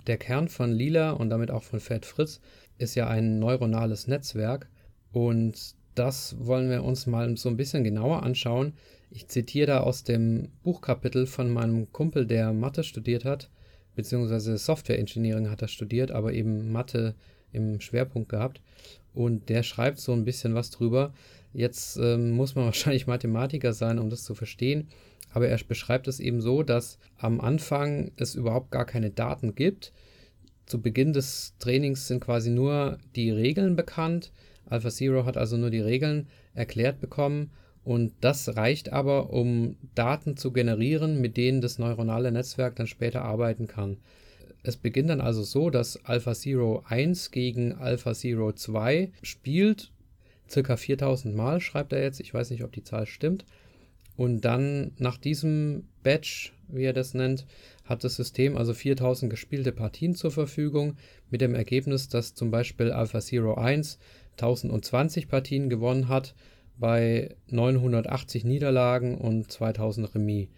Der 0.07 0.17
Kern 0.17 0.49
von 0.49 0.73
Lila 0.73 1.13
und 1.13 1.31
damit 1.31 1.51
auch 1.51 1.63
von 1.63 1.81
Fat 1.81 2.07
Fritz 2.07 2.41
ist 2.79 2.95
ja 2.95 3.09
ein 3.09 3.39
neuronales 3.39 4.07
Netzwerk 4.07 4.69
und 5.13 5.75
das 5.95 6.37
wollen 6.39 6.71
wir 6.71 6.85
uns 6.85 7.07
mal 7.07 7.37
so 7.37 7.49
ein 7.49 7.57
bisschen 7.57 7.85
genauer 7.85 8.23
anschauen. 8.23 8.75
Ich 9.11 9.29
zitiere 9.29 9.67
da 9.67 9.81
aus 9.81 10.05
dem 10.05 10.49
Buchkapitel 10.63 11.27
von 11.27 11.51
meinem 11.51 11.93
Kumpel, 11.93 12.27
der 12.27 12.53
Mathe 12.53 12.85
studiert 12.85 13.25
hat, 13.25 13.51
beziehungsweise 13.97 14.57
Software 14.57 14.99
Engineering 14.99 15.51
hat 15.51 15.63
er 15.63 15.69
studiert, 15.69 16.11
aber 16.11 16.33
eben 16.33 16.71
Mathe 16.71 17.15
im 17.53 17.81
Schwerpunkt 17.81 18.29
gehabt. 18.29 18.61
Und 19.13 19.49
der 19.49 19.65
schreibt 19.65 19.99
so 19.99 20.13
ein 20.13 20.25
bisschen 20.25 20.55
was 20.55 20.71
drüber. 20.71 21.13
Jetzt 21.53 21.97
ähm, 21.97 22.31
muss 22.31 22.55
man 22.55 22.65
wahrscheinlich 22.67 23.07
Mathematiker 23.07 23.73
sein, 23.73 23.99
um 23.99 24.11
das 24.11 24.23
zu 24.25 24.35
verstehen. 24.35 24.89
Aber 25.33 25.49
er 25.49 25.59
beschreibt 25.67 26.09
es 26.09 26.21
eben 26.21 26.41
so, 26.41 26.63
dass 26.63 26.99
am 27.19 27.41
Anfang 27.41 28.13
es 28.17 28.35
überhaupt 28.35 28.71
gar 28.71 28.85
keine 28.85 29.11
Daten 29.11 29.55
gibt. 29.55 29.93
Zu 30.67 30.81
Beginn 30.81 31.13
des 31.13 31.55
Trainings 31.59 32.09
sind 32.09 32.21
quasi 32.21 32.51
nur 32.51 32.99
die 33.17 33.31
Regeln 33.31 33.77
bekannt. 33.77 34.33
AlphaZero 34.67 35.25
hat 35.25 35.37
also 35.37 35.57
nur 35.57 35.71
die 35.71 35.81
Regeln 35.81 36.29
erklärt 36.55 37.01
bekommen 37.01 37.51
und 37.83 38.13
das 38.21 38.57
reicht 38.57 38.93
aber, 38.93 39.31
um 39.31 39.77
Daten 39.95 40.37
zu 40.37 40.53
generieren, 40.53 41.21
mit 41.21 41.37
denen 41.37 41.61
das 41.61 41.79
neuronale 41.79 42.31
Netzwerk 42.31 42.77
dann 42.77 42.87
später 42.87 43.23
arbeiten 43.23 43.67
kann. 43.67 43.97
Es 44.63 44.77
beginnt 44.77 45.09
dann 45.09 45.23
also 45.23 45.43
so, 45.43 45.71
dass 45.71 46.05
AlphaZero 46.05 46.85
1 46.87 47.31
gegen 47.31 47.73
AlphaZero 47.73 48.53
2 48.53 49.11
spielt. 49.23 49.91
Circa 50.49 50.77
4000 50.77 51.35
Mal 51.35 51.61
schreibt 51.61 51.93
er 51.93 52.03
jetzt. 52.03 52.21
Ich 52.21 52.35
weiß 52.35 52.51
nicht, 52.51 52.63
ob 52.63 52.73
die 52.73 52.85
Zahl 52.85 53.07
stimmt. 53.07 53.47
Und 54.21 54.43
dann 54.43 54.93
nach 54.99 55.17
diesem 55.17 55.85
Batch, 56.03 56.53
wie 56.69 56.85
er 56.85 56.93
das 56.93 57.15
nennt, 57.15 57.47
hat 57.87 58.05
das 58.05 58.17
System 58.17 58.55
also 58.55 58.75
4000 58.75 59.31
gespielte 59.31 59.73
Partien 59.73 60.15
zur 60.15 60.31
Verfügung, 60.31 60.97
mit 61.31 61.41
dem 61.41 61.55
Ergebnis, 61.55 62.11
dass 62.11 62.35
zum 62.35 62.51
Beispiel 62.51 62.93
AlphaZero 62.93 63.55
1 63.55 63.99
1020 64.33 65.27
Partien 65.27 65.71
gewonnen 65.71 66.09
hat 66.09 66.35
bei 66.79 67.35
980 67.49 68.45
Niederlagen 68.45 69.17
und 69.17 69.51
2000 69.51 70.15
Remis. 70.15 70.49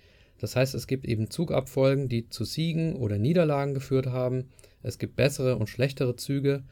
Das 0.41 0.57
heißt, 0.57 0.75
es 0.75 0.89
gibt 0.89 1.05
eben 1.05 1.31
Zugabfolgen, 1.31 2.09
die 2.09 2.29
zu 2.29 2.45
Siegen 2.45 2.97
oder 2.97 3.17
Niederlagen 3.17 3.75
geführt 3.75 4.07
haben. 4.07 4.49
Es 4.83 4.99
gibt 4.99 5.15
bessere 5.15 5.57
und 5.57 5.69
schlechtere 5.69 6.17
Züge. 6.17 6.65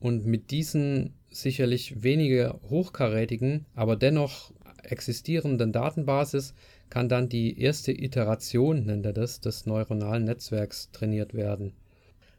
Und 0.00 0.26
mit 0.26 0.50
diesen 0.50 1.14
sicherlich 1.30 2.02
weniger 2.02 2.58
hochkarätigen, 2.68 3.66
aber 3.76 3.94
dennoch 3.94 4.52
existierenden 4.82 5.72
Datenbasis 5.72 6.54
kann 6.90 7.08
dann 7.08 7.28
die 7.28 7.60
erste 7.60 7.92
Iteration, 7.92 8.84
nennt 8.84 9.06
er 9.06 9.12
das, 9.12 9.40
des 9.40 9.66
neuronalen 9.66 10.24
Netzwerks 10.24 10.90
trainiert 10.92 11.34
werden. 11.34 11.72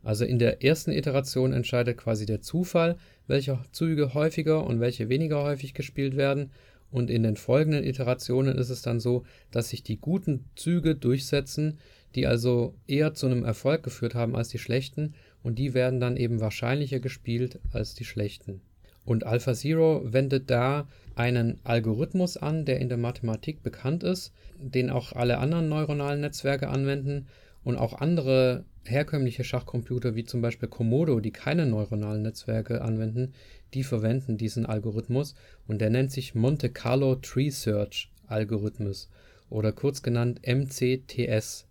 Also 0.03 0.25
in 0.25 0.37
der 0.37 0.63
ersten 0.63 0.91
Iteration 0.91 1.53
entscheidet 1.53 1.97
quasi 1.97 2.25
der 2.25 2.41
Zufall, 2.41 2.97
welche 3.27 3.59
Züge 3.71 4.13
häufiger 4.13 4.65
und 4.65 4.81
welche 4.81 5.07
weniger 5.07 5.43
häufig 5.43 5.73
gespielt 5.73 6.17
werden. 6.17 6.51
Und 6.91 7.09
in 7.09 7.23
den 7.23 7.37
folgenden 7.37 7.83
Iterationen 7.83 8.57
ist 8.57 8.69
es 8.69 8.81
dann 8.81 8.99
so, 8.99 9.23
dass 9.49 9.69
sich 9.69 9.81
die 9.81 9.97
guten 9.97 10.45
Züge 10.55 10.95
durchsetzen, 10.95 11.79
die 12.15 12.27
also 12.27 12.75
eher 12.85 13.13
zu 13.13 13.25
einem 13.25 13.45
Erfolg 13.45 13.81
geführt 13.81 14.13
haben 14.13 14.35
als 14.35 14.49
die 14.49 14.59
schlechten. 14.59 15.15
Und 15.41 15.57
die 15.57 15.73
werden 15.73 15.99
dann 15.99 16.17
eben 16.17 16.41
wahrscheinlicher 16.41 16.99
gespielt 16.99 17.59
als 17.71 17.95
die 17.95 18.05
schlechten. 18.05 18.61
Und 19.05 19.25
AlphaZero 19.25 20.03
wendet 20.05 20.49
da 20.49 20.87
einen 21.15 21.59
Algorithmus 21.63 22.37
an, 22.37 22.65
der 22.65 22.79
in 22.79 22.89
der 22.89 22.97
Mathematik 22.97 23.63
bekannt 23.63 24.03
ist, 24.03 24.33
den 24.57 24.89
auch 24.89 25.13
alle 25.13 25.37
anderen 25.37 25.69
neuronalen 25.69 26.21
Netzwerke 26.21 26.69
anwenden 26.69 27.27
und 27.63 27.77
auch 27.77 27.99
andere 27.99 28.65
herkömmliche 28.85 29.43
Schachcomputer 29.43 30.15
wie 30.15 30.25
zum 30.25 30.41
Beispiel 30.41 30.69
Komodo, 30.69 31.19
die 31.19 31.31
keine 31.31 31.65
neuronalen 31.65 32.21
Netzwerke 32.21 32.81
anwenden, 32.81 33.33
die 33.73 33.83
verwenden 33.83 34.37
diesen 34.37 34.65
Algorithmus 34.65 35.35
und 35.67 35.79
der 35.79 35.89
nennt 35.89 36.11
sich 36.11 36.35
Monte 36.35 36.69
Carlo 36.69 37.15
Tree 37.15 37.49
Search 37.49 38.11
Algorithmus 38.27 39.09
oder 39.49 39.71
kurz 39.71 40.01
genannt 40.01 40.41
MCTS. 40.45 41.65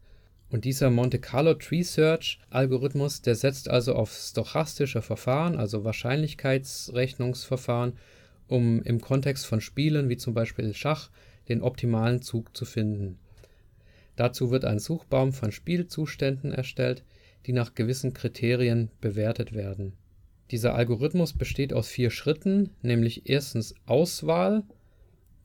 Und 0.50 0.64
dieser 0.64 0.88
Monte 0.90 1.18
Carlo 1.18 1.54
Tree 1.54 1.82
Search 1.82 2.38
Algorithmus, 2.50 3.22
der 3.22 3.34
setzt 3.34 3.70
also 3.70 3.94
auf 3.94 4.12
stochastische 4.12 5.00
Verfahren, 5.00 5.56
also 5.56 5.84
Wahrscheinlichkeitsrechnungsverfahren, 5.84 7.94
um 8.48 8.82
im 8.82 9.00
Kontext 9.00 9.46
von 9.46 9.60
Spielen 9.60 10.08
wie 10.08 10.16
zum 10.16 10.34
Beispiel 10.34 10.74
Schach 10.74 11.10
den 11.48 11.62
optimalen 11.62 12.22
Zug 12.22 12.56
zu 12.56 12.64
finden. 12.64 13.18
Dazu 14.16 14.50
wird 14.50 14.64
ein 14.64 14.78
Suchbaum 14.78 15.32
von 15.32 15.52
Spielzuständen 15.52 16.52
erstellt, 16.52 17.02
die 17.46 17.52
nach 17.52 17.74
gewissen 17.74 18.12
Kriterien 18.12 18.90
bewertet 19.00 19.54
werden. 19.54 19.94
Dieser 20.50 20.74
Algorithmus 20.74 21.32
besteht 21.32 21.72
aus 21.72 21.88
vier 21.88 22.10
Schritten, 22.10 22.70
nämlich 22.82 23.28
erstens 23.28 23.74
Auswahl, 23.86 24.64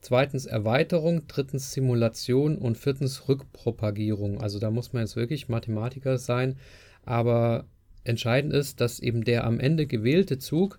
zweitens 0.00 0.46
Erweiterung, 0.46 1.26
drittens 1.26 1.72
Simulation 1.72 2.58
und 2.58 2.76
viertens 2.76 3.28
Rückpropagierung. 3.28 4.40
Also 4.40 4.58
da 4.58 4.70
muss 4.70 4.92
man 4.92 5.02
jetzt 5.02 5.16
wirklich 5.16 5.48
Mathematiker 5.48 6.18
sein, 6.18 6.56
aber 7.04 7.64
entscheidend 8.04 8.52
ist, 8.52 8.80
dass 8.80 9.00
eben 9.00 9.24
der 9.24 9.44
am 9.44 9.58
Ende 9.60 9.86
gewählte 9.86 10.38
Zug 10.38 10.78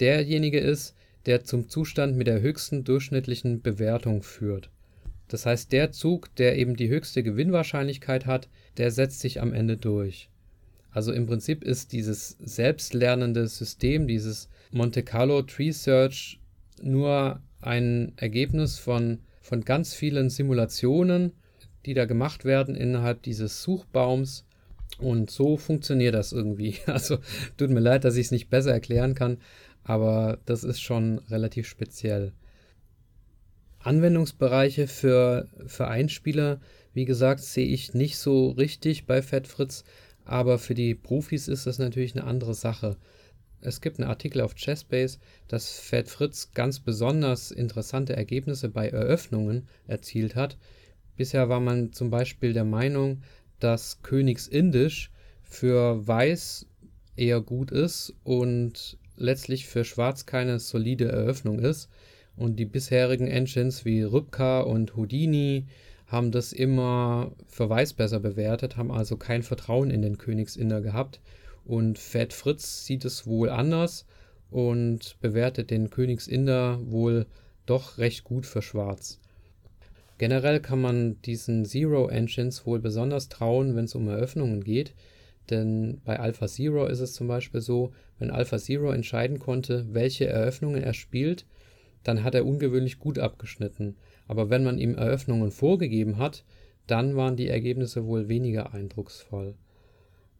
derjenige 0.00 0.58
ist, 0.58 0.94
der 1.26 1.44
zum 1.44 1.68
Zustand 1.68 2.16
mit 2.16 2.26
der 2.26 2.40
höchsten 2.40 2.84
durchschnittlichen 2.84 3.62
Bewertung 3.62 4.22
führt. 4.22 4.70
Das 5.28 5.46
heißt, 5.46 5.70
der 5.70 5.92
Zug, 5.92 6.34
der 6.36 6.58
eben 6.58 6.76
die 6.76 6.88
höchste 6.88 7.22
Gewinnwahrscheinlichkeit 7.22 8.26
hat, 8.26 8.48
der 8.78 8.90
setzt 8.90 9.20
sich 9.20 9.40
am 9.40 9.52
Ende 9.52 9.76
durch. 9.76 10.28
Also 10.90 11.12
im 11.12 11.26
Prinzip 11.26 11.62
ist 11.62 11.92
dieses 11.92 12.36
selbstlernende 12.40 13.46
System, 13.46 14.08
dieses 14.08 14.48
Monte 14.72 15.04
Carlo 15.04 15.42
Tree 15.42 15.70
Search, 15.70 16.40
nur 16.82 17.40
ein 17.60 18.12
Ergebnis 18.16 18.78
von, 18.78 19.20
von 19.40 19.64
ganz 19.64 19.94
vielen 19.94 20.30
Simulationen, 20.30 21.32
die 21.86 21.94
da 21.94 22.06
gemacht 22.06 22.44
werden 22.44 22.74
innerhalb 22.74 23.22
dieses 23.22 23.62
Suchbaums. 23.62 24.44
Und 24.98 25.30
so 25.30 25.56
funktioniert 25.56 26.14
das 26.14 26.32
irgendwie. 26.32 26.76
Also 26.86 27.18
tut 27.56 27.70
mir 27.70 27.80
leid, 27.80 28.04
dass 28.04 28.16
ich 28.16 28.26
es 28.26 28.32
nicht 28.32 28.50
besser 28.50 28.72
erklären 28.72 29.14
kann, 29.14 29.38
aber 29.90 30.38
das 30.44 30.62
ist 30.62 30.80
schon 30.80 31.18
relativ 31.30 31.66
speziell. 31.66 32.32
Anwendungsbereiche 33.80 34.86
für, 34.86 35.48
für 35.66 35.88
Einspieler, 35.88 36.60
wie 36.94 37.06
gesagt, 37.06 37.40
sehe 37.40 37.66
ich 37.66 37.92
nicht 37.92 38.16
so 38.16 38.50
richtig 38.50 39.06
bei 39.06 39.20
Fettfritz, 39.20 39.82
aber 40.24 40.60
für 40.60 40.74
die 40.74 40.94
Profis 40.94 41.48
ist 41.48 41.66
das 41.66 41.80
natürlich 41.80 42.14
eine 42.14 42.24
andere 42.24 42.54
Sache. 42.54 42.98
Es 43.62 43.80
gibt 43.80 43.98
einen 43.98 44.08
Artikel 44.08 44.42
auf 44.42 44.54
Chessbase, 44.54 45.18
dass 45.48 45.80
Fat 45.80 46.08
Fritz 46.08 46.52
ganz 46.54 46.78
besonders 46.78 47.50
interessante 47.50 48.14
Ergebnisse 48.14 48.68
bei 48.68 48.90
Eröffnungen 48.90 49.66
erzielt 49.88 50.36
hat. 50.36 50.56
Bisher 51.16 51.48
war 51.48 51.58
man 51.58 51.92
zum 51.92 52.10
Beispiel 52.10 52.52
der 52.52 52.64
Meinung, 52.64 53.22
dass 53.58 54.02
Königsindisch 54.02 55.10
für 55.42 56.06
Weiß 56.06 56.66
eher 57.16 57.40
gut 57.40 57.72
ist 57.72 58.14
und 58.22 58.99
letztlich 59.20 59.66
für 59.66 59.84
Schwarz 59.84 60.26
keine 60.26 60.58
solide 60.58 61.06
Eröffnung 61.06 61.58
ist. 61.58 61.88
Und 62.36 62.56
die 62.56 62.64
bisherigen 62.64 63.26
Engines 63.26 63.84
wie 63.84 64.02
Rybka 64.02 64.60
und 64.60 64.96
Houdini 64.96 65.66
haben 66.06 66.32
das 66.32 66.52
immer 66.52 67.32
für 67.46 67.68
Weiß 67.68 67.92
besser 67.92 68.18
bewertet, 68.18 68.76
haben 68.76 68.90
also 68.90 69.16
kein 69.16 69.42
Vertrauen 69.42 69.90
in 69.90 70.02
den 70.02 70.18
Königsinder 70.18 70.80
gehabt. 70.80 71.20
Und 71.64 71.98
Fat 71.98 72.32
Fritz 72.32 72.84
sieht 72.84 73.04
es 73.04 73.26
wohl 73.26 73.48
anders 73.48 74.06
und 74.50 75.16
bewertet 75.20 75.70
den 75.70 75.90
Königsinder 75.90 76.80
wohl 76.82 77.26
doch 77.66 77.98
recht 77.98 78.24
gut 78.24 78.46
für 78.46 78.62
Schwarz. 78.62 79.20
Generell 80.18 80.60
kann 80.60 80.80
man 80.80 81.22
diesen 81.22 81.64
Zero 81.64 82.08
Engines 82.08 82.66
wohl 82.66 82.80
besonders 82.80 83.28
trauen, 83.28 83.76
wenn 83.76 83.84
es 83.84 83.94
um 83.94 84.08
Eröffnungen 84.08 84.64
geht, 84.64 84.94
denn 85.48 86.00
bei 86.04 86.18
Alpha 86.18 86.46
Zero 86.46 86.86
ist 86.86 87.00
es 87.00 87.14
zum 87.14 87.28
Beispiel 87.28 87.60
so, 87.60 87.92
wenn 88.20 88.30
Alpha 88.30 88.58
Zero 88.58 88.92
entscheiden 88.92 89.40
konnte, 89.40 89.86
welche 89.92 90.26
Eröffnungen 90.26 90.82
er 90.82 90.94
spielt, 90.94 91.46
dann 92.04 92.22
hat 92.22 92.34
er 92.34 92.46
ungewöhnlich 92.46 92.98
gut 92.98 93.18
abgeschnitten. 93.18 93.96
Aber 94.28 94.50
wenn 94.50 94.62
man 94.62 94.78
ihm 94.78 94.94
Eröffnungen 94.94 95.50
vorgegeben 95.50 96.18
hat, 96.18 96.44
dann 96.86 97.16
waren 97.16 97.36
die 97.36 97.48
Ergebnisse 97.48 98.06
wohl 98.06 98.28
weniger 98.28 98.72
eindrucksvoll. 98.72 99.54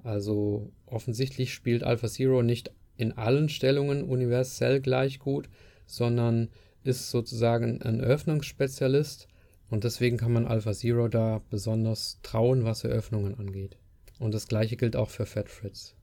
Also 0.02 0.70
offensichtlich 0.86 1.52
spielt 1.52 1.82
Alpha 1.82 2.06
Zero 2.06 2.42
nicht 2.42 2.70
in 2.96 3.12
allen 3.12 3.48
Stellungen 3.48 4.04
universell 4.04 4.80
gleich 4.80 5.18
gut, 5.18 5.48
sondern 5.86 6.48
ist 6.84 7.10
sozusagen 7.10 7.82
ein 7.82 8.00
Eröffnungsspezialist 8.00 9.28
und 9.70 9.84
deswegen 9.84 10.16
kann 10.16 10.32
man 10.32 10.46
Alpha 10.46 10.72
Zero 10.72 11.08
da 11.08 11.42
besonders 11.50 12.18
trauen, 12.22 12.64
was 12.64 12.84
Eröffnungen 12.84 13.38
angeht. 13.38 13.76
Und 14.18 14.34
das 14.34 14.48
gleiche 14.48 14.76
gilt 14.76 14.96
auch 14.96 15.10
für 15.10 15.26
Fat 15.26 15.48
Fritz. 15.48 15.94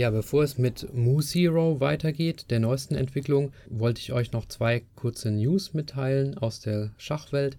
Ja, 0.00 0.08
bevor 0.08 0.44
es 0.44 0.56
mit 0.56 0.94
Mu 0.94 1.20
Zero 1.20 1.78
weitergeht, 1.78 2.46
der 2.48 2.58
neuesten 2.58 2.94
Entwicklung, 2.94 3.52
wollte 3.68 4.00
ich 4.00 4.14
euch 4.14 4.32
noch 4.32 4.46
zwei 4.46 4.82
kurze 4.96 5.30
News 5.30 5.74
mitteilen 5.74 6.38
aus 6.38 6.60
der 6.60 6.92
Schachwelt. 6.96 7.58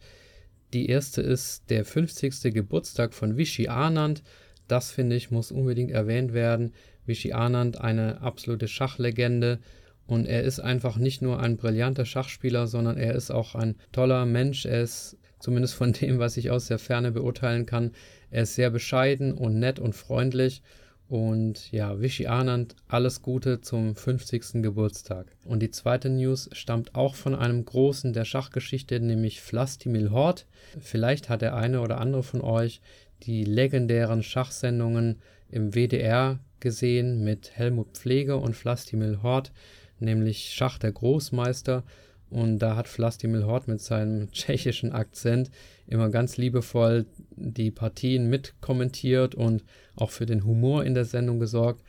Die 0.74 0.90
erste 0.90 1.22
ist 1.22 1.70
der 1.70 1.86
50. 1.86 2.52
Geburtstag 2.52 3.14
von 3.14 3.38
Vichy 3.38 3.68
Anand. 3.68 4.24
Das 4.68 4.90
finde 4.90 5.18
ich 5.18 5.30
muss 5.30 5.52
unbedingt 5.52 5.92
erwähnt 5.92 6.34
werden. 6.34 6.74
Vichy 7.06 7.32
Anand, 7.32 7.80
eine 7.80 8.22
absolute 8.22 8.68
Schachlegende. 8.68 9.60
Und 10.08 10.26
er 10.26 10.42
ist 10.42 10.60
einfach 10.60 10.98
nicht 10.98 11.22
nur 11.22 11.40
ein 11.40 11.58
brillanter 11.58 12.06
Schachspieler, 12.06 12.66
sondern 12.66 12.98
er 12.98 13.14
ist 13.14 13.30
auch 13.30 13.54
ein 13.54 13.76
toller 13.92 14.26
Mensch. 14.26 14.66
Er 14.66 14.82
ist 14.82 15.16
zumindest 15.38 15.76
von 15.76 15.94
dem, 15.94 16.18
was 16.18 16.38
ich 16.38 16.50
aus 16.50 16.66
der 16.66 16.80
Ferne 16.80 17.12
beurteilen 17.12 17.68
kann, 17.68 17.92
er 18.32 18.44
ist 18.44 18.56
sehr 18.56 18.72
bescheiden 18.72 19.32
und 19.32 19.60
nett 19.60 19.78
und 19.78 19.94
freundlich. 19.94 20.64
Und 21.12 21.74
ja, 21.74 22.00
Vichy 22.00 22.28
Anand, 22.28 22.78
alles 22.88 23.22
Gute 23.22 23.60
zum 23.60 23.98
50. 23.98 24.64
Geburtstag. 24.64 25.26
Und 25.44 25.60
die 25.60 25.70
zweite 25.70 26.10
News 26.10 26.50
stammt 26.54 26.96
auch 26.96 27.16
von 27.16 27.36
einem 27.36 27.66
Großen 27.66 28.14
der 28.14 28.24
Schachgeschichte, 28.24 28.98
nämlich 29.02 29.42
Vlastimil 29.42 30.12
Hort. 30.12 30.46
Vielleicht 30.80 31.28
hat 31.28 31.42
der 31.42 31.54
eine 31.54 31.82
oder 31.82 32.00
andere 32.00 32.24
von 32.24 32.40
euch 32.40 32.80
die 33.24 33.44
legendären 33.44 34.24
Schachsendungen 34.24 35.18
im 35.50 35.76
WDR 35.76 36.40
gesehen 36.62 37.26
mit 37.26 37.58
Helmut 37.58 37.90
Pfleger 37.98 38.42
und 38.42 38.56
Vlastimil 38.56 39.22
Hort, 39.22 39.52
nämlich 40.00 40.54
Schach 40.54 40.78
der 40.78 40.94
Großmeister. 40.94 41.84
Und 42.32 42.60
da 42.60 42.78
hat 42.78 42.88
Vlastimil 42.88 43.46
Hort 43.46 43.68
mit 43.68 43.82
seinem 43.82 44.32
tschechischen 44.32 44.94
Akzent 44.94 45.52
immer 45.86 46.10
ganz 46.10 46.38
liebevoll 46.38 47.06
die 47.36 47.72
Partien 47.72 48.30
mitkommentiert 48.30 49.36
und 49.36 49.64
auch 49.96 50.12
für 50.12 50.26
den 50.26 50.46
Humor 50.46 50.86
in 50.86 50.94
der 50.94 51.06
Sendung 51.06 51.40
gesorgt. 51.40 51.84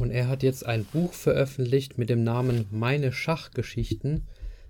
Und 0.00 0.10
er 0.10 0.28
hat 0.28 0.42
jetzt 0.42 0.64
ein 0.64 0.84
Buch 0.86 1.12
veröffentlicht 1.12 1.98
mit 1.98 2.08
dem 2.08 2.24
Namen 2.24 2.66
Meine 2.70 3.12
Schachgeschichten. 3.12 4.26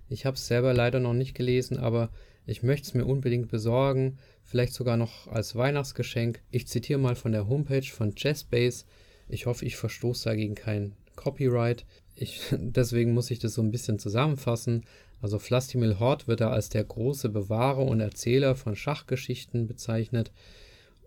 Ich 0.09 0.25
habe 0.25 0.35
es 0.35 0.47
selber 0.47 0.73
leider 0.73 0.99
noch 0.99 1.13
nicht 1.13 1.33
gelesen, 1.33 1.77
aber 1.79 2.09
ich 2.45 2.61
möchte 2.61 2.87
es 2.87 2.93
mir 2.93 3.05
unbedingt 3.05 3.49
besorgen, 3.49 4.19
vielleicht 4.43 4.73
sogar 4.73 4.97
noch 4.97 5.27
als 5.27 5.55
Weihnachtsgeschenk. 5.55 6.41
Ich 6.51 6.67
zitiere 6.67 6.99
mal 6.99 7.15
von 7.15 7.31
der 7.31 7.47
Homepage 7.47 7.81
von 7.81 8.13
Jazzbase. 8.15 8.85
Ich 9.29 9.45
hoffe, 9.45 9.65
ich 9.65 9.77
verstoße 9.77 10.25
dagegen 10.29 10.55
kein 10.55 10.93
Copyright. 11.15 11.85
Ich, 12.15 12.41
deswegen 12.51 13.13
muss 13.13 13.31
ich 13.31 13.39
das 13.39 13.53
so 13.53 13.61
ein 13.61 13.71
bisschen 13.71 13.99
zusammenfassen. 13.99 14.85
Also 15.21 15.39
Vlastimil 15.39 15.99
Hort 15.99 16.27
wird 16.27 16.41
da 16.41 16.49
als 16.49 16.69
der 16.69 16.83
große 16.83 17.29
Bewahrer 17.29 17.85
und 17.85 17.99
Erzähler 17.99 18.55
von 18.55 18.75
Schachgeschichten 18.75 19.67
bezeichnet. 19.67 20.31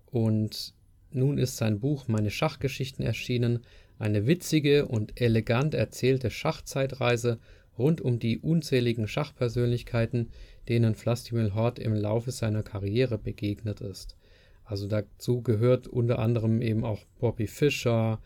Und 0.07 0.75
nun 1.11 1.38
ist 1.38 1.57
sein 1.57 1.81
Buch 1.81 2.09
Meine 2.09 2.31
Schachgeschichten 2.31 3.05
erschienen, 3.05 3.61
eine 3.99 4.27
witzige 4.27 4.87
und 4.87 5.21
elegant 5.21 5.75
erzählte 5.75 6.31
Schachzeitreise 6.31 7.38
rund 7.79 8.01
um 8.01 8.18
die 8.18 8.38
unzähligen 8.38 9.09
Schachpersönlichkeiten, 9.09 10.31
denen 10.68 10.94
Vlastimil 10.94 11.55
Hort 11.55 11.79
im 11.79 11.94
Laufe 11.94 12.31
seiner 12.31 12.62
Karriere 12.62 13.18
begegnet 13.18 13.81
ist. 13.81 14.16
Also 14.64 14.87
dazu 14.87 15.42
gehört 15.42 15.87
unter 15.87 16.18
anderem 16.18 16.61
eben 16.61 16.85
auch 16.85 17.01
Bobby 17.18 17.47
Fischer, 17.47 18.21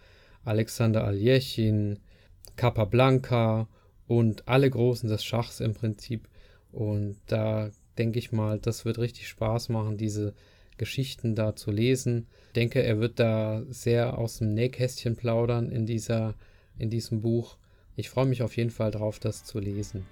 Alexander 0.45 1.05
Aljechin, 1.05 2.01
Capablanca 2.57 3.69
und 4.07 4.49
alle 4.49 4.69
Großen 4.71 5.09
des 5.09 5.25
Schachs 5.25 5.61
im 5.61 5.75
Prinzip. 5.75 6.29
Und 6.71 7.17
da 7.27 7.71
denke 7.99 8.19
ich 8.19 8.33
mal, 8.33 8.59
das 8.59 8.85
wird 8.85 8.99
richtig 8.99 9.29
Spaß 9.29 9.69
machen, 9.69 9.97
diese 9.97 10.35
Geschichten 10.79 11.35
da 11.35 11.55
zu 11.55 11.71
lesen. 11.71 12.27
Ich 12.49 12.55
denke, 12.55 12.83
er 12.83 12.99
wird 12.99 13.21
da 13.21 13.63
sehr 13.69 14.19
aus 14.19 14.39
dem 14.39 14.55
Nähkästchen 14.55 15.17
plaudern 15.17 15.71
in 15.71 15.87
dieser, 15.87 16.35
in 16.79 16.91
diesem 16.91 17.21
Buch. 17.21 17.57
Ich 17.97 18.09
freue 18.09 18.27
mich 18.27 18.43
auf 18.43 18.57
jeden 18.57 18.71
Fall 18.71 18.91
drauf, 18.91 19.19
das 19.19 19.45
zu 19.45 19.59
lesen. 19.59 20.07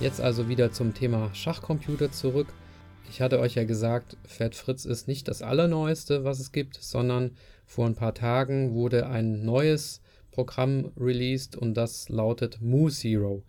Jetzt 0.00 0.22
also 0.22 0.48
wieder 0.48 0.72
zum 0.72 0.94
Thema 0.94 1.28
Schachcomputer 1.34 2.10
zurück. 2.10 2.46
Ich 3.10 3.20
hatte 3.20 3.38
euch 3.38 3.56
ja 3.56 3.64
gesagt, 3.64 4.16
Fat 4.24 4.54
Fritz 4.54 4.86
ist 4.86 5.08
nicht 5.08 5.28
das 5.28 5.42
allerneueste, 5.42 6.24
was 6.24 6.40
es 6.40 6.52
gibt, 6.52 6.78
sondern 6.80 7.32
vor 7.66 7.84
ein 7.84 7.94
paar 7.94 8.14
Tagen 8.14 8.72
wurde 8.72 9.08
ein 9.08 9.44
neues 9.44 10.00
Programm 10.30 10.90
released 10.96 11.54
und 11.54 11.74
das 11.74 12.08
lautet 12.08 12.62
Mu 12.62 12.88
Zero. 12.88 13.42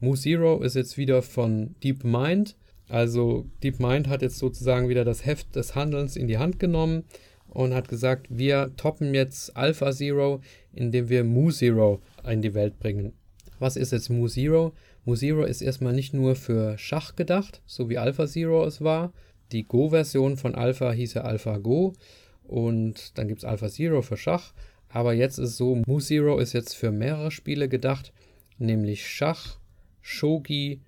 Mu 0.00 0.16
Zero 0.16 0.62
ist 0.62 0.76
jetzt 0.76 0.96
wieder 0.96 1.20
von 1.20 1.74
DeepMind. 1.84 2.56
Also 2.88 3.44
DeepMind 3.62 4.08
hat 4.08 4.22
jetzt 4.22 4.38
sozusagen 4.38 4.88
wieder 4.88 5.04
das 5.04 5.26
Heft 5.26 5.54
des 5.56 5.74
Handelns 5.74 6.16
in 6.16 6.26
die 6.26 6.38
Hand 6.38 6.58
genommen 6.58 7.04
und 7.48 7.74
hat 7.74 7.88
gesagt, 7.88 8.28
wir 8.30 8.72
toppen 8.78 9.12
jetzt 9.12 9.54
Alpha 9.58 9.92
Zero, 9.92 10.40
indem 10.72 11.10
wir 11.10 11.22
Mu 11.22 11.50
Zero 11.50 12.00
in 12.26 12.40
die 12.40 12.54
Welt 12.54 12.78
bringen. 12.78 13.12
Was 13.58 13.76
ist 13.76 13.92
jetzt 13.92 14.08
Mu 14.08 14.26
Zero? 14.26 14.72
Mu 15.04 15.16
Zero 15.16 15.44
ist 15.44 15.62
erstmal 15.62 15.92
nicht 15.92 16.14
nur 16.14 16.36
für 16.36 16.78
Schach 16.78 17.16
gedacht, 17.16 17.60
so 17.66 17.88
wie 17.88 17.98
Alpha 17.98 18.26
Zero 18.26 18.64
es 18.64 18.82
war. 18.82 19.12
Die 19.50 19.64
Go-Version 19.64 20.36
von 20.36 20.54
Alpha 20.54 20.92
hieß 20.92 21.14
ja 21.14 21.22
Alpha 21.22 21.58
Go 21.58 21.92
und 22.44 23.18
dann 23.18 23.28
gibt 23.28 23.40
es 23.40 23.44
Alpha 23.44 23.68
Zero 23.68 24.02
für 24.02 24.16
Schach. 24.16 24.52
Aber 24.88 25.12
jetzt 25.12 25.38
ist 25.38 25.56
so, 25.56 25.82
Mu 25.86 26.00
Zero 26.00 26.38
ist 26.38 26.52
jetzt 26.52 26.74
für 26.74 26.92
mehrere 26.92 27.30
Spiele 27.30 27.68
gedacht, 27.68 28.12
nämlich 28.58 29.06
Schach, 29.08 29.58
Shogi, 30.00 30.80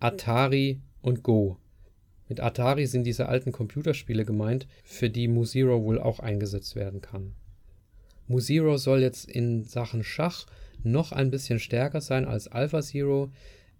Atari 0.00 0.80
und 1.02 1.22
Go. 1.22 1.56
Mit 2.28 2.40
Atari 2.40 2.86
sind 2.86 3.04
diese 3.04 3.28
alten 3.28 3.52
Computerspiele 3.52 4.24
gemeint, 4.24 4.66
für 4.82 5.10
die 5.10 5.28
Mu 5.28 5.44
Zero 5.44 5.82
wohl 5.82 6.00
auch 6.00 6.20
eingesetzt 6.20 6.74
werden 6.74 7.00
kann. 7.00 7.34
Mu 8.26 8.40
Zero 8.40 8.76
soll 8.78 9.00
jetzt 9.02 9.30
in 9.30 9.64
Sachen 9.64 10.04
Schach 10.04 10.46
noch 10.82 11.12
ein 11.12 11.30
bisschen 11.30 11.58
stärker 11.58 12.00
sein 12.00 12.24
als 12.24 12.48
Alpha 12.48 12.80
Zero. 12.80 13.30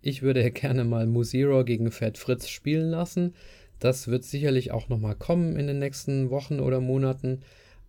Ich 0.03 0.23
würde 0.23 0.51
gerne 0.51 0.85
mal 0.85 1.07
Musiro 1.07 1.65
gegen 1.65 1.91
Fat 1.91 2.19
Fritz 2.19 2.49
spielen 2.49 2.91
lassen. 2.91 3.35
Das 3.79 4.09
wird 4.09 4.25
sicherlich 4.25 4.73
auch 4.73 4.89
nochmal 4.89 5.15
kommen 5.15 5.57
in 5.57 5.67
den 5.67 5.79
nächsten 5.79 6.31
Wochen 6.31 6.61
oder 6.61 6.81
Monaten. 6.81 7.41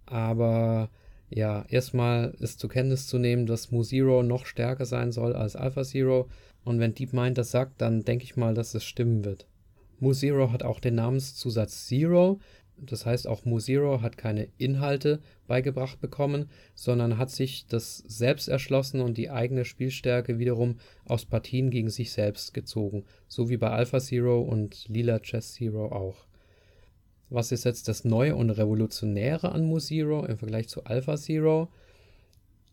Aber 0.05 0.89
ja, 1.29 1.65
erstmal 1.69 2.33
ist 2.39 2.59
zur 2.59 2.69
Kenntnis 2.69 3.07
zu 3.07 3.17
nehmen, 3.17 3.45
dass 3.45 3.71
Musiro 3.71 4.23
noch 4.23 4.45
stärker 4.45 4.85
sein 4.85 5.11
soll 5.11 5.33
als 5.33 5.55
Alpha 5.55 5.83
Zero. 5.83 6.29
Und 6.63 6.79
wenn 6.79 6.93
DeepMind 6.93 7.37
das 7.37 7.51
sagt, 7.51 7.81
dann 7.81 8.03
denke 8.03 8.23
ich 8.23 8.35
mal, 8.35 8.53
dass 8.53 8.73
es 8.73 8.83
stimmen 8.83 9.25
wird. 9.25 9.47
Mu 9.99 10.13
hat 10.13 10.63
auch 10.63 10.79
den 10.79 10.95
Namenszusatz 10.95 11.87
Zero, 11.87 12.39
das 12.83 13.05
heißt, 13.05 13.27
auch 13.27 13.45
MuZero 13.45 14.01
hat 14.01 14.17
keine 14.17 14.47
Inhalte 14.57 15.19
beigebracht 15.47 16.01
bekommen, 16.01 16.49
sondern 16.73 17.17
hat 17.17 17.29
sich 17.29 17.67
das 17.67 17.97
selbst 18.07 18.47
erschlossen 18.47 19.01
und 19.01 19.17
die 19.17 19.29
eigene 19.29 19.65
Spielstärke 19.65 20.39
wiederum 20.39 20.79
aus 21.05 21.25
Partien 21.25 21.69
gegen 21.69 21.89
sich 21.89 22.11
selbst 22.11 22.53
gezogen, 22.55 23.05
so 23.27 23.49
wie 23.49 23.57
bei 23.57 23.69
Alpha 23.69 23.99
Zero 23.99 24.41
und 24.41 24.87
Lila 24.87 25.19
Chess 25.19 25.53
Zero 25.53 25.91
auch. 25.91 26.25
Was 27.29 27.51
ist 27.51 27.65
jetzt 27.65 27.87
das 27.87 28.03
Neue 28.03 28.35
und 28.35 28.49
Revolutionäre 28.49 29.51
an 29.51 29.63
MuZero 29.63 30.25
im 30.25 30.37
Vergleich 30.37 30.67
zu 30.67 30.83
Alpha 30.83 31.15
Zero? 31.17 31.69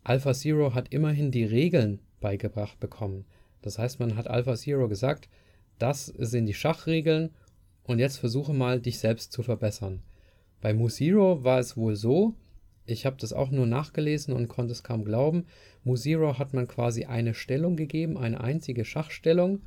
Alpha 0.04 0.32
Zero 0.32 0.74
hat 0.74 0.88
immerhin 0.88 1.30
die 1.30 1.44
Regeln 1.44 2.00
beigebracht 2.20 2.80
bekommen. 2.80 3.26
Das 3.60 3.78
heißt, 3.78 4.00
man 4.00 4.16
hat 4.16 4.26
Alpha 4.26 4.56
Zero 4.56 4.88
gesagt, 4.88 5.28
das 5.78 6.06
sind 6.06 6.46
die 6.46 6.54
Schachregeln 6.54 7.30
und 7.88 7.98
jetzt 7.98 8.18
versuche 8.18 8.52
mal, 8.52 8.80
dich 8.80 8.98
selbst 8.98 9.32
zu 9.32 9.42
verbessern. 9.42 10.02
Bei 10.60 10.74
Musiro 10.74 11.42
war 11.42 11.58
es 11.58 11.76
wohl 11.76 11.96
so, 11.96 12.34
Ich 12.90 13.04
habe 13.04 13.16
das 13.18 13.34
auch 13.34 13.50
nur 13.50 13.66
nachgelesen 13.66 14.32
und 14.32 14.48
konnte 14.48 14.72
es 14.72 14.82
kaum 14.82 15.04
glauben. 15.04 15.44
Musiro 15.84 16.38
hat 16.38 16.54
man 16.54 16.66
quasi 16.66 17.04
eine 17.04 17.34
Stellung 17.34 17.76
gegeben, 17.76 18.16
eine 18.16 18.40
einzige 18.40 18.86
Schachstellung 18.86 19.60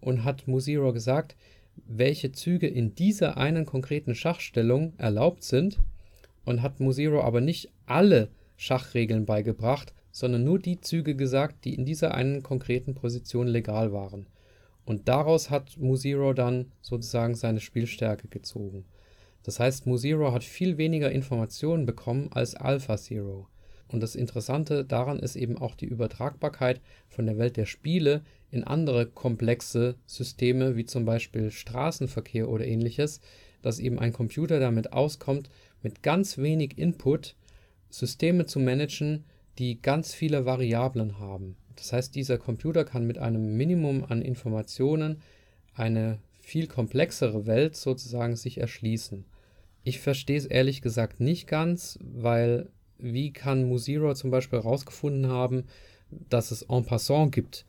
und 0.00 0.24
hat 0.24 0.46
Musiro 0.48 0.92
gesagt, 0.92 1.34
welche 1.86 2.32
Züge 2.32 2.66
in 2.66 2.94
dieser 2.94 3.38
einen 3.38 3.64
konkreten 3.64 4.14
Schachstellung 4.14 4.92
erlaubt 4.98 5.44
sind 5.44 5.78
und 6.44 6.60
hat 6.60 6.80
Musiro 6.80 7.22
aber 7.22 7.40
nicht 7.40 7.70
alle 7.86 8.28
Schachregeln 8.56 9.24
beigebracht, 9.24 9.94
sondern 10.10 10.44
nur 10.44 10.58
die 10.58 10.80
Züge 10.80 11.14
gesagt, 11.14 11.64
die 11.64 11.74
in 11.74 11.86
dieser 11.86 12.14
einen 12.14 12.42
konkreten 12.42 12.94
Position 12.94 13.46
legal 13.46 13.92
waren. 13.92 14.26
Und 14.88 15.06
daraus 15.06 15.50
hat 15.50 15.76
Musiro 15.76 16.32
dann 16.32 16.72
sozusagen 16.80 17.34
seine 17.34 17.60
Spielstärke 17.60 18.26
gezogen. 18.26 18.86
Das 19.42 19.60
heißt, 19.60 19.86
MuZero 19.86 20.32
hat 20.32 20.44
viel 20.44 20.78
weniger 20.78 21.12
Informationen 21.12 21.84
bekommen 21.84 22.30
als 22.32 22.54
AlphaZero. 22.54 23.48
Und 23.88 24.02
das 24.02 24.14
Interessante 24.14 24.86
daran 24.86 25.18
ist 25.18 25.36
eben 25.36 25.58
auch 25.58 25.74
die 25.74 25.84
Übertragbarkeit 25.84 26.80
von 27.10 27.26
der 27.26 27.36
Welt 27.36 27.58
der 27.58 27.66
Spiele 27.66 28.22
in 28.50 28.64
andere 28.64 29.04
komplexe 29.04 29.96
Systeme, 30.06 30.74
wie 30.74 30.86
zum 30.86 31.04
Beispiel 31.04 31.50
Straßenverkehr 31.50 32.48
oder 32.48 32.64
ähnliches, 32.64 33.20
dass 33.60 33.80
eben 33.80 33.98
ein 33.98 34.14
Computer 34.14 34.58
damit 34.58 34.94
auskommt, 34.94 35.50
mit 35.82 36.02
ganz 36.02 36.38
wenig 36.38 36.78
Input 36.78 37.36
Systeme 37.90 38.46
zu 38.46 38.58
managen, 38.58 39.24
die 39.58 39.82
ganz 39.82 40.14
viele 40.14 40.46
Variablen 40.46 41.18
haben. 41.18 41.58
Das 41.78 41.92
heißt, 41.92 42.14
dieser 42.14 42.38
Computer 42.38 42.84
kann 42.84 43.06
mit 43.06 43.18
einem 43.18 43.56
Minimum 43.56 44.04
an 44.04 44.20
Informationen 44.20 45.22
eine 45.74 46.18
viel 46.40 46.66
komplexere 46.66 47.46
Welt 47.46 47.76
sozusagen 47.76 48.34
sich 48.34 48.58
erschließen. 48.58 49.24
Ich 49.84 50.00
verstehe 50.00 50.36
es 50.36 50.44
ehrlich 50.46 50.82
gesagt 50.82 51.20
nicht 51.20 51.46
ganz, 51.46 51.98
weil 52.02 52.68
wie 52.98 53.32
kann 53.32 53.68
Musiro 53.68 54.12
zum 54.14 54.30
Beispiel 54.30 54.58
herausgefunden 54.58 55.30
haben, 55.30 55.64
dass 56.10 56.50
es 56.50 56.62
en 56.62 56.84
passant 56.84 57.32
gibt? 57.32 57.64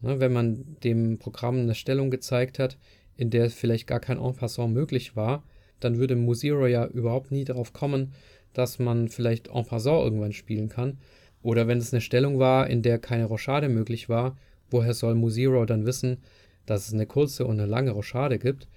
Ne, 0.00 0.18
wenn 0.18 0.32
man 0.32 0.76
dem 0.82 1.18
Programm 1.18 1.60
eine 1.60 1.76
Stellung 1.76 2.10
gezeigt 2.10 2.58
hat, 2.58 2.78
in 3.16 3.30
der 3.30 3.48
vielleicht 3.50 3.86
gar 3.86 4.00
kein 4.00 4.18
en 4.18 4.34
passant 4.34 4.74
möglich 4.74 5.14
war, 5.14 5.44
dann 5.78 5.98
würde 5.98 6.16
Musiro 6.16 6.66
ja 6.66 6.86
überhaupt 6.86 7.30
nie 7.30 7.44
darauf 7.44 7.72
kommen, 7.72 8.12
dass 8.54 8.80
man 8.80 9.08
vielleicht 9.08 9.48
en 9.48 9.64
passant 9.64 10.02
irgendwann 10.02 10.32
spielen 10.32 10.68
kann. 10.68 10.98
Oder 11.42 11.66
wenn 11.66 11.78
es 11.78 11.92
eine 11.92 12.00
Stellung 12.00 12.38
war, 12.38 12.68
in 12.68 12.82
der 12.82 12.98
keine 12.98 13.24
Rochade 13.24 13.68
möglich 13.68 14.08
war, 14.08 14.36
woher 14.70 14.94
soll 14.94 15.14
Musiro 15.14 15.64
dann 15.64 15.86
wissen, 15.86 16.18
dass 16.66 16.86
es 16.86 16.94
eine 16.94 17.06
kurze 17.06 17.46
und 17.46 17.58
eine 17.58 17.68
lange 17.68 17.90
Rochade 17.90 18.38
gibt? 18.38 18.68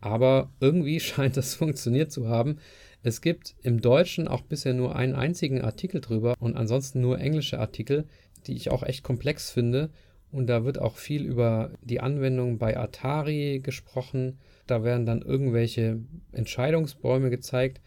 Aber 0.00 0.50
irgendwie 0.60 1.00
scheint 1.00 1.36
das 1.36 1.54
funktioniert 1.54 2.12
zu 2.12 2.28
haben. 2.28 2.58
Es 3.02 3.20
gibt 3.20 3.54
im 3.62 3.80
Deutschen 3.80 4.26
auch 4.26 4.42
bisher 4.42 4.74
nur 4.74 4.96
einen 4.96 5.14
einzigen 5.14 5.60
Artikel 5.60 6.00
drüber 6.00 6.34
und 6.40 6.56
ansonsten 6.56 7.00
nur 7.00 7.20
englische 7.20 7.58
Artikel, 7.58 8.06
die 8.46 8.54
ich 8.54 8.70
auch 8.70 8.82
echt 8.82 9.02
komplex 9.02 9.50
finde. 9.50 9.90
Und 10.32 10.48
da 10.48 10.64
wird 10.64 10.80
auch 10.80 10.96
viel 10.96 11.24
über 11.24 11.70
die 11.82 12.00
Anwendung 12.00 12.58
bei 12.58 12.76
Atari 12.76 13.60
gesprochen. 13.62 14.38
Da 14.66 14.82
werden 14.82 15.06
dann 15.06 15.22
irgendwelche 15.22 16.00
Entscheidungsbäume 16.32 17.30
gezeigt. 17.30 17.80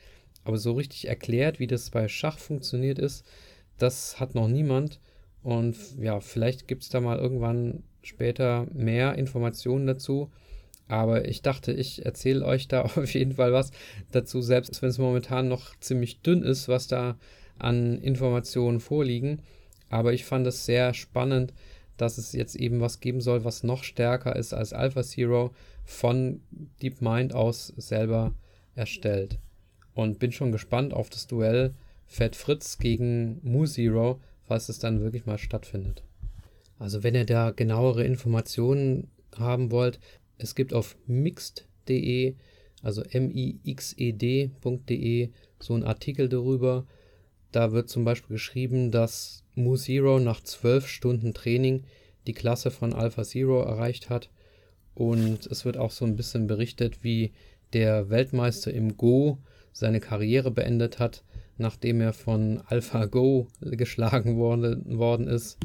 Aber 0.46 0.58
so 0.58 0.72
richtig 0.72 1.08
erklärt, 1.08 1.60
wie 1.60 1.68
das 1.68 1.90
bei 1.90 2.08
Schach 2.08 2.40
funktioniert 2.40 2.98
ist, 2.98 3.26
das 3.80 4.20
hat 4.20 4.36
noch 4.36 4.48
niemand. 4.48 5.00
Und 5.42 5.76
ja, 5.98 6.20
vielleicht 6.20 6.68
gibt 6.68 6.84
es 6.84 6.90
da 6.90 7.00
mal 7.00 7.18
irgendwann 7.18 7.84
später 8.02 8.68
mehr 8.74 9.16
Informationen 9.16 9.88
dazu. 9.88 10.30
Aber 10.88 11.28
ich 11.28 11.42
dachte, 11.42 11.72
ich 11.72 12.06
erzähle 12.06 12.46
euch 12.46 12.68
da 12.68 12.82
auf 12.84 13.14
jeden 13.14 13.34
Fall 13.34 13.54
was 13.54 13.72
dazu, 14.12 14.42
selbst 14.42 14.82
wenn 14.82 14.90
es 14.90 14.98
momentan 14.98 15.48
noch 15.48 15.76
ziemlich 15.80 16.22
dünn 16.22 16.44
ist, 16.44 16.68
was 16.68 16.88
da 16.88 17.18
an 17.58 18.00
Informationen 18.00 18.80
vorliegen. 18.80 19.42
Aber 19.90 20.14
ich 20.14 20.26
fand 20.26 20.46
es 20.48 20.66
sehr 20.66 20.94
spannend, 20.94 21.54
dass 21.98 22.18
es 22.18 22.34
jetzt 22.34 22.56
eben 22.56 22.80
was 22.80 23.00
geben 23.00 23.22
soll, 23.22 23.44
was 23.44 23.64
noch 23.64 23.84
stärker 23.84 24.36
ist 24.36 24.54
als 24.54 24.74
Alpha 24.74 25.04
Zero 25.04 25.52
von 25.84 26.42
DeepMind 26.82 27.34
aus 27.34 27.74
selber 27.78 28.34
erstellt. 28.76 29.38
Und 29.94 30.20
bin 30.20 30.32
schon 30.32 30.52
gespannt 30.52 30.94
auf 30.94 31.10
das 31.10 31.28
Duell 31.28 31.74
Fat 32.12 32.36
Fritz 32.36 32.80
gegen 32.80 33.40
Mu 33.44 33.68
Zero, 33.68 34.20
falls 34.42 34.68
es 34.68 34.80
dann 34.80 35.00
wirklich 35.00 35.28
mal 35.28 35.38
stattfindet. 35.38 36.04
Also 36.80 37.04
wenn 37.04 37.14
ihr 37.14 37.26
da 37.26 37.52
genauere 37.52 38.04
Informationen 38.04 39.12
haben 39.38 39.70
wollt, 39.70 40.00
es 40.40 40.56
gibt 40.56 40.74
auf 40.74 40.98
mixed.de, 41.06 42.34
also 42.82 43.04
m-i-x-e-d.de, 43.04 44.10
so 45.60 45.74
einen 45.76 45.84
Artikel 45.84 46.30
darüber. 46.30 46.88
Da 47.52 47.74
wird 47.74 47.90
zum 47.90 48.06
Beispiel 48.06 48.34
geschrieben, 48.34 48.90
dass 48.90 49.44
Mu 49.54 49.78
Zero 49.78 50.20
nach 50.20 50.42
zwölf 50.42 50.88
Stunden 50.88 51.36
Training 51.36 51.84
die 52.26 52.34
Klasse 52.34 52.72
von 52.72 52.94
Alpha 52.94 53.24
Zero 53.24 53.62
erreicht 53.62 54.10
hat. 54.10 54.32
Und 54.96 55.46
es 55.46 55.64
wird 55.64 55.78
auch 55.78 55.92
so 55.92 56.06
ein 56.06 56.16
bisschen 56.16 56.48
berichtet, 56.48 57.04
wie 57.04 57.34
der 57.74 58.10
Weltmeister 58.10 58.74
im 58.74 58.98
Go 58.98 59.38
seine 59.74 60.00
Karriere 60.00 60.50
beendet 60.50 60.98
hat, 60.98 61.24
nachdem 61.60 62.02
er 62.02 62.14
von 62.14 62.62
Alpha 62.66 63.06
Go 63.06 63.48
geschlagen 63.62 64.38
worden, 64.38 64.98
worden 64.98 65.28
ist. 65.28 65.58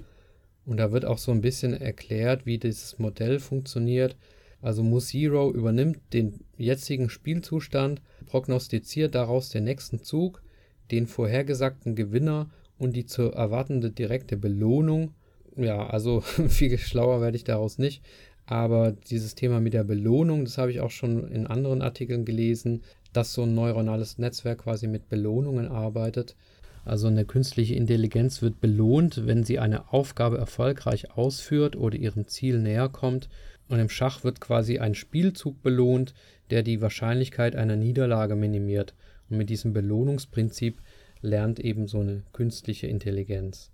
Und 0.67 0.79
da 0.79 0.93
wird 0.93 1.05
auch 1.05 1.19
so 1.19 1.33
ein 1.33 1.41
bisschen 1.41 1.75
erklärt, 1.75 2.47
wie 2.47 2.59
dieses 2.59 2.99
Modell 2.99 3.39
funktioniert 3.39 4.17
also 4.65 4.83
Musiro 4.83 5.53
übernimmt 5.53 5.99
den 6.15 6.41
jetzigen 6.57 7.11
Spielzustand, 7.11 8.01
prognostiziert 8.25 9.15
daraus 9.15 9.51
den 9.51 9.65
nächsten 9.65 10.03
Zug, 10.03 10.43
den 10.91 11.07
vorhergesagten 11.07 11.95
Gewinner 11.95 12.49
und 12.79 12.97
die 12.97 13.05
zu 13.05 13.31
erwartende 13.31 13.91
direkte 13.91 14.39
Belohnung. 14.39 15.13
Ja, 15.55 15.87
also 15.87 16.21
viel 16.49 16.79
schlauer 16.79 17.21
werde 17.21 17.37
ich 17.37 17.45
daraus 17.45 17.77
nicht. 17.77 18.03
Aber 18.47 18.93
dieses 18.93 19.35
Thema 19.35 19.61
mit 19.61 19.73
der 19.73 19.85
Belohnung, 19.85 20.45
das 20.45 20.59
habe 20.59 20.71
ich 20.71 20.81
auch 20.81 20.91
schon 20.91 21.29
in 21.29 21.47
anderen 21.47 21.81
Artikeln 21.83 22.25
gelesen, 22.25 22.83
dass 23.13 23.33
so 23.33 23.45
ein 23.45 23.55
neuronales 23.55 24.19
Netzwerk 24.19 24.61
quasi 24.61 24.87
mit 24.87 25.09
Belohnungen 25.09 25.69
arbeitet. 25.69 26.37
Also 26.85 27.07
eine 27.07 27.25
künstliche 27.25 27.75
Intelligenz 27.75 28.43
wird 28.43 28.61
belohnt, 28.61 29.27
wenn 29.27 29.45
sie 29.45 29.59
eine 29.59 29.93
Aufgabe 29.93 30.37
erfolgreich 30.37 31.13
ausführt 31.13 31.77
oder 31.77 31.97
ihrem 31.97 32.29
Ziel 32.29 32.59
näher 32.59 32.91
kommt. 32.91 33.31
Und 33.69 33.79
im 33.79 33.89
Schach 33.89 34.25
wird 34.25 34.41
quasi 34.41 34.79
ein 34.79 34.95
Spielzug 34.95 35.63
belohnt, 35.63 36.13
der 36.51 36.63
die 36.63 36.83
Wahrscheinlichkeit 36.83 37.57
einer 37.57 37.77
Niederlage 37.77 38.37
minimiert. 38.37 38.95
Und 39.31 39.39
mit 39.39 39.49
diesem 39.49 39.73
Belohnungsprinzip 39.73 40.83
lernt 41.23 41.59
eben 41.59 41.89
so 41.89 42.01
eine 42.01 42.23
künstliche 42.35 42.87
Intelligenz. 42.87 43.71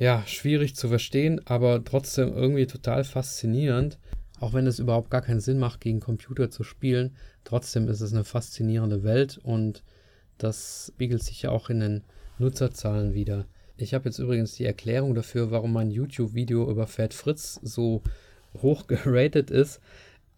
Ja, 0.00 0.22
schwierig 0.26 0.76
zu 0.76 0.88
verstehen, 0.88 1.42
aber 1.44 1.84
trotzdem 1.84 2.32
irgendwie 2.32 2.66
total 2.66 3.04
faszinierend. 3.04 3.98
Auch 4.40 4.54
wenn 4.54 4.66
es 4.66 4.78
überhaupt 4.78 5.10
gar 5.10 5.20
keinen 5.20 5.40
Sinn 5.40 5.58
macht, 5.58 5.82
gegen 5.82 6.00
Computer 6.00 6.48
zu 6.48 6.64
spielen, 6.64 7.14
trotzdem 7.44 7.86
ist 7.86 8.00
es 8.00 8.14
eine 8.14 8.24
faszinierende 8.24 9.04
Welt 9.04 9.38
und 9.42 9.84
das 10.38 10.90
spiegelt 10.94 11.22
sich 11.22 11.42
ja 11.42 11.50
auch 11.50 11.68
in 11.68 11.80
den 11.80 12.04
Nutzerzahlen 12.38 13.12
wieder. 13.12 13.44
Ich 13.76 13.92
habe 13.92 14.06
jetzt 14.06 14.18
übrigens 14.18 14.54
die 14.54 14.64
Erklärung 14.64 15.14
dafür, 15.14 15.50
warum 15.50 15.74
mein 15.74 15.90
YouTube-Video 15.90 16.70
über 16.70 16.86
Fat 16.86 17.12
Fritz 17.12 17.60
so 17.62 18.02
hoch 18.54 18.86
geratet 18.86 19.50
ist, 19.50 19.82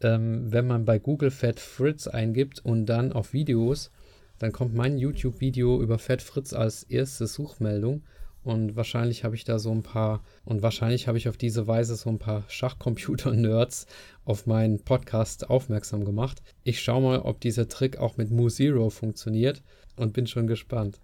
ähm, 0.01 0.51
wenn 0.51 0.67
man 0.67 0.85
bei 0.85 0.99
Google 0.99 1.31
Fat 1.31 1.61
Fritz 1.61 2.09
eingibt 2.09 2.65
und 2.65 2.87
dann 2.87 3.13
auf 3.13 3.33
Videos, 3.33 3.93
dann 4.41 4.51
kommt 4.51 4.75
mein 4.75 4.99
YouTube-Video 4.99 5.81
über 5.81 6.01
Fat 6.01 6.21
Fritz 6.21 6.53
als 6.53 6.83
erste 6.83 7.29
Suchmeldung. 7.29 8.03
Und 8.45 8.75
wahrscheinlich 8.75 9.23
habe 9.23 9.37
ich 9.37 9.45
da 9.45 9.59
so 9.59 9.71
ein 9.71 9.83
paar, 9.83 10.23
und 10.45 10.63
wahrscheinlich 10.63 11.07
habe 11.07 11.17
ich 11.17 11.29
auf 11.29 11.37
diese 11.37 11.67
Weise 11.69 11.95
so 11.95 12.11
ein 12.11 12.19
paar 12.19 12.45
Schachcomputer-Nerds 12.49 13.87
auf 14.25 14.47
meinen 14.47 14.81
Podcast 14.81 15.49
aufmerksam 15.49 16.05
gemacht. 16.05 16.43
Ich 16.65 16.81
schaue 16.81 17.03
mal, 17.03 17.19
ob 17.21 17.41
dieser 17.41 17.69
Trick 17.69 17.99
auch 17.99 18.17
mit 18.17 18.31
Mu 18.31 18.49
Zero 18.49 18.91
funktioniert 18.91 19.63
und 19.97 20.13
bin 20.13 20.27
schon 20.27 20.47
gespannt. 20.47 21.01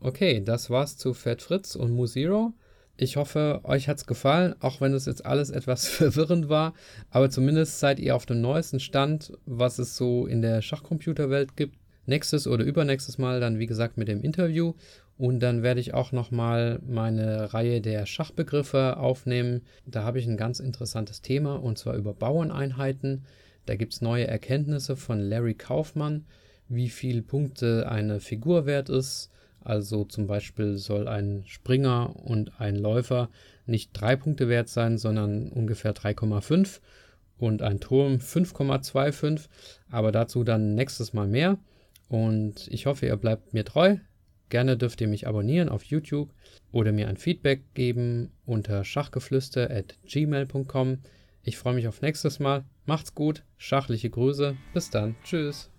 Okay, 0.00 0.42
das 0.42 0.70
war's 0.70 0.96
zu 0.96 1.12
Fat 1.14 1.42
Fritz 1.42 1.76
und 1.76 1.92
Mu 1.92 2.06
Zero. 2.06 2.54
Ich 2.96 3.16
hoffe, 3.16 3.60
euch 3.64 3.88
hat 3.88 3.98
es 3.98 4.06
gefallen, 4.06 4.54
auch 4.60 4.80
wenn 4.80 4.94
es 4.94 5.06
jetzt 5.06 5.26
alles 5.26 5.50
etwas 5.50 5.86
verwirrend 5.88 6.48
war. 6.48 6.74
Aber 7.10 7.28
zumindest 7.28 7.80
seid 7.80 7.98
ihr 7.98 8.14
auf 8.14 8.24
dem 8.24 8.40
neuesten 8.40 8.80
Stand, 8.80 9.32
was 9.46 9.78
es 9.78 9.96
so 9.96 10.26
in 10.26 10.42
der 10.42 10.62
Schachcomputerwelt 10.62 11.56
gibt. 11.56 11.76
Nächstes 12.06 12.46
oder 12.46 12.64
übernächstes 12.64 13.18
Mal 13.18 13.40
dann, 13.40 13.58
wie 13.58 13.66
gesagt, 13.66 13.96
mit 13.96 14.08
dem 14.08 14.22
Interview. 14.22 14.74
Und 15.16 15.40
dann 15.40 15.62
werde 15.62 15.80
ich 15.80 15.94
auch 15.94 16.12
nochmal 16.12 16.80
meine 16.86 17.54
Reihe 17.54 17.80
der 17.80 18.04
Schachbegriffe 18.06 18.96
aufnehmen. 18.96 19.62
Da 19.86 20.02
habe 20.02 20.18
ich 20.18 20.26
ein 20.26 20.36
ganz 20.36 20.60
interessantes 20.60 21.22
Thema 21.22 21.54
und 21.54 21.78
zwar 21.78 21.94
über 21.94 22.14
Bauerneinheiten. 22.14 23.24
Da 23.66 23.76
gibt 23.76 23.94
es 23.94 24.00
neue 24.00 24.26
Erkenntnisse 24.26 24.96
von 24.96 25.20
Larry 25.20 25.54
Kaufmann, 25.54 26.26
wie 26.68 26.88
viele 26.88 27.22
Punkte 27.22 27.88
eine 27.88 28.20
Figur 28.20 28.66
wert 28.66 28.88
ist 28.88 29.30
also 29.64 30.04
zum 30.04 30.26
Beispiel 30.26 30.76
soll 30.76 31.08
ein 31.08 31.42
Springer 31.46 32.14
und 32.22 32.60
ein 32.60 32.76
Läufer 32.76 33.30
nicht 33.64 33.90
drei 33.94 34.14
Punkte 34.14 34.48
wert 34.50 34.68
sein, 34.68 34.98
sondern 34.98 35.48
ungefähr 35.48 35.94
3,5 35.94 36.80
und 37.38 37.62
ein 37.62 37.80
Turm 37.80 38.16
5,25. 38.16 39.48
Aber 39.90 40.12
dazu 40.12 40.44
dann 40.44 40.74
nächstes 40.74 41.14
Mal 41.14 41.26
mehr. 41.26 41.56
Und 42.14 42.68
ich 42.68 42.86
hoffe, 42.86 43.06
ihr 43.06 43.16
bleibt 43.16 43.54
mir 43.54 43.64
treu. 43.64 43.96
Gerne 44.48 44.76
dürft 44.76 45.00
ihr 45.00 45.08
mich 45.08 45.26
abonnieren 45.26 45.68
auf 45.68 45.82
YouTube 45.82 46.32
oder 46.70 46.92
mir 46.92 47.08
ein 47.08 47.16
Feedback 47.16 47.74
geben 47.74 48.30
unter 48.46 48.84
schachgeflüster.gmail.com. 48.84 50.98
Ich 51.42 51.58
freue 51.58 51.74
mich 51.74 51.88
auf 51.88 52.02
nächstes 52.02 52.38
Mal. 52.38 52.64
Macht's 52.86 53.16
gut, 53.16 53.42
schachliche 53.58 54.10
Grüße. 54.10 54.56
Bis 54.72 54.90
dann. 54.90 55.16
Tschüss. 55.24 55.73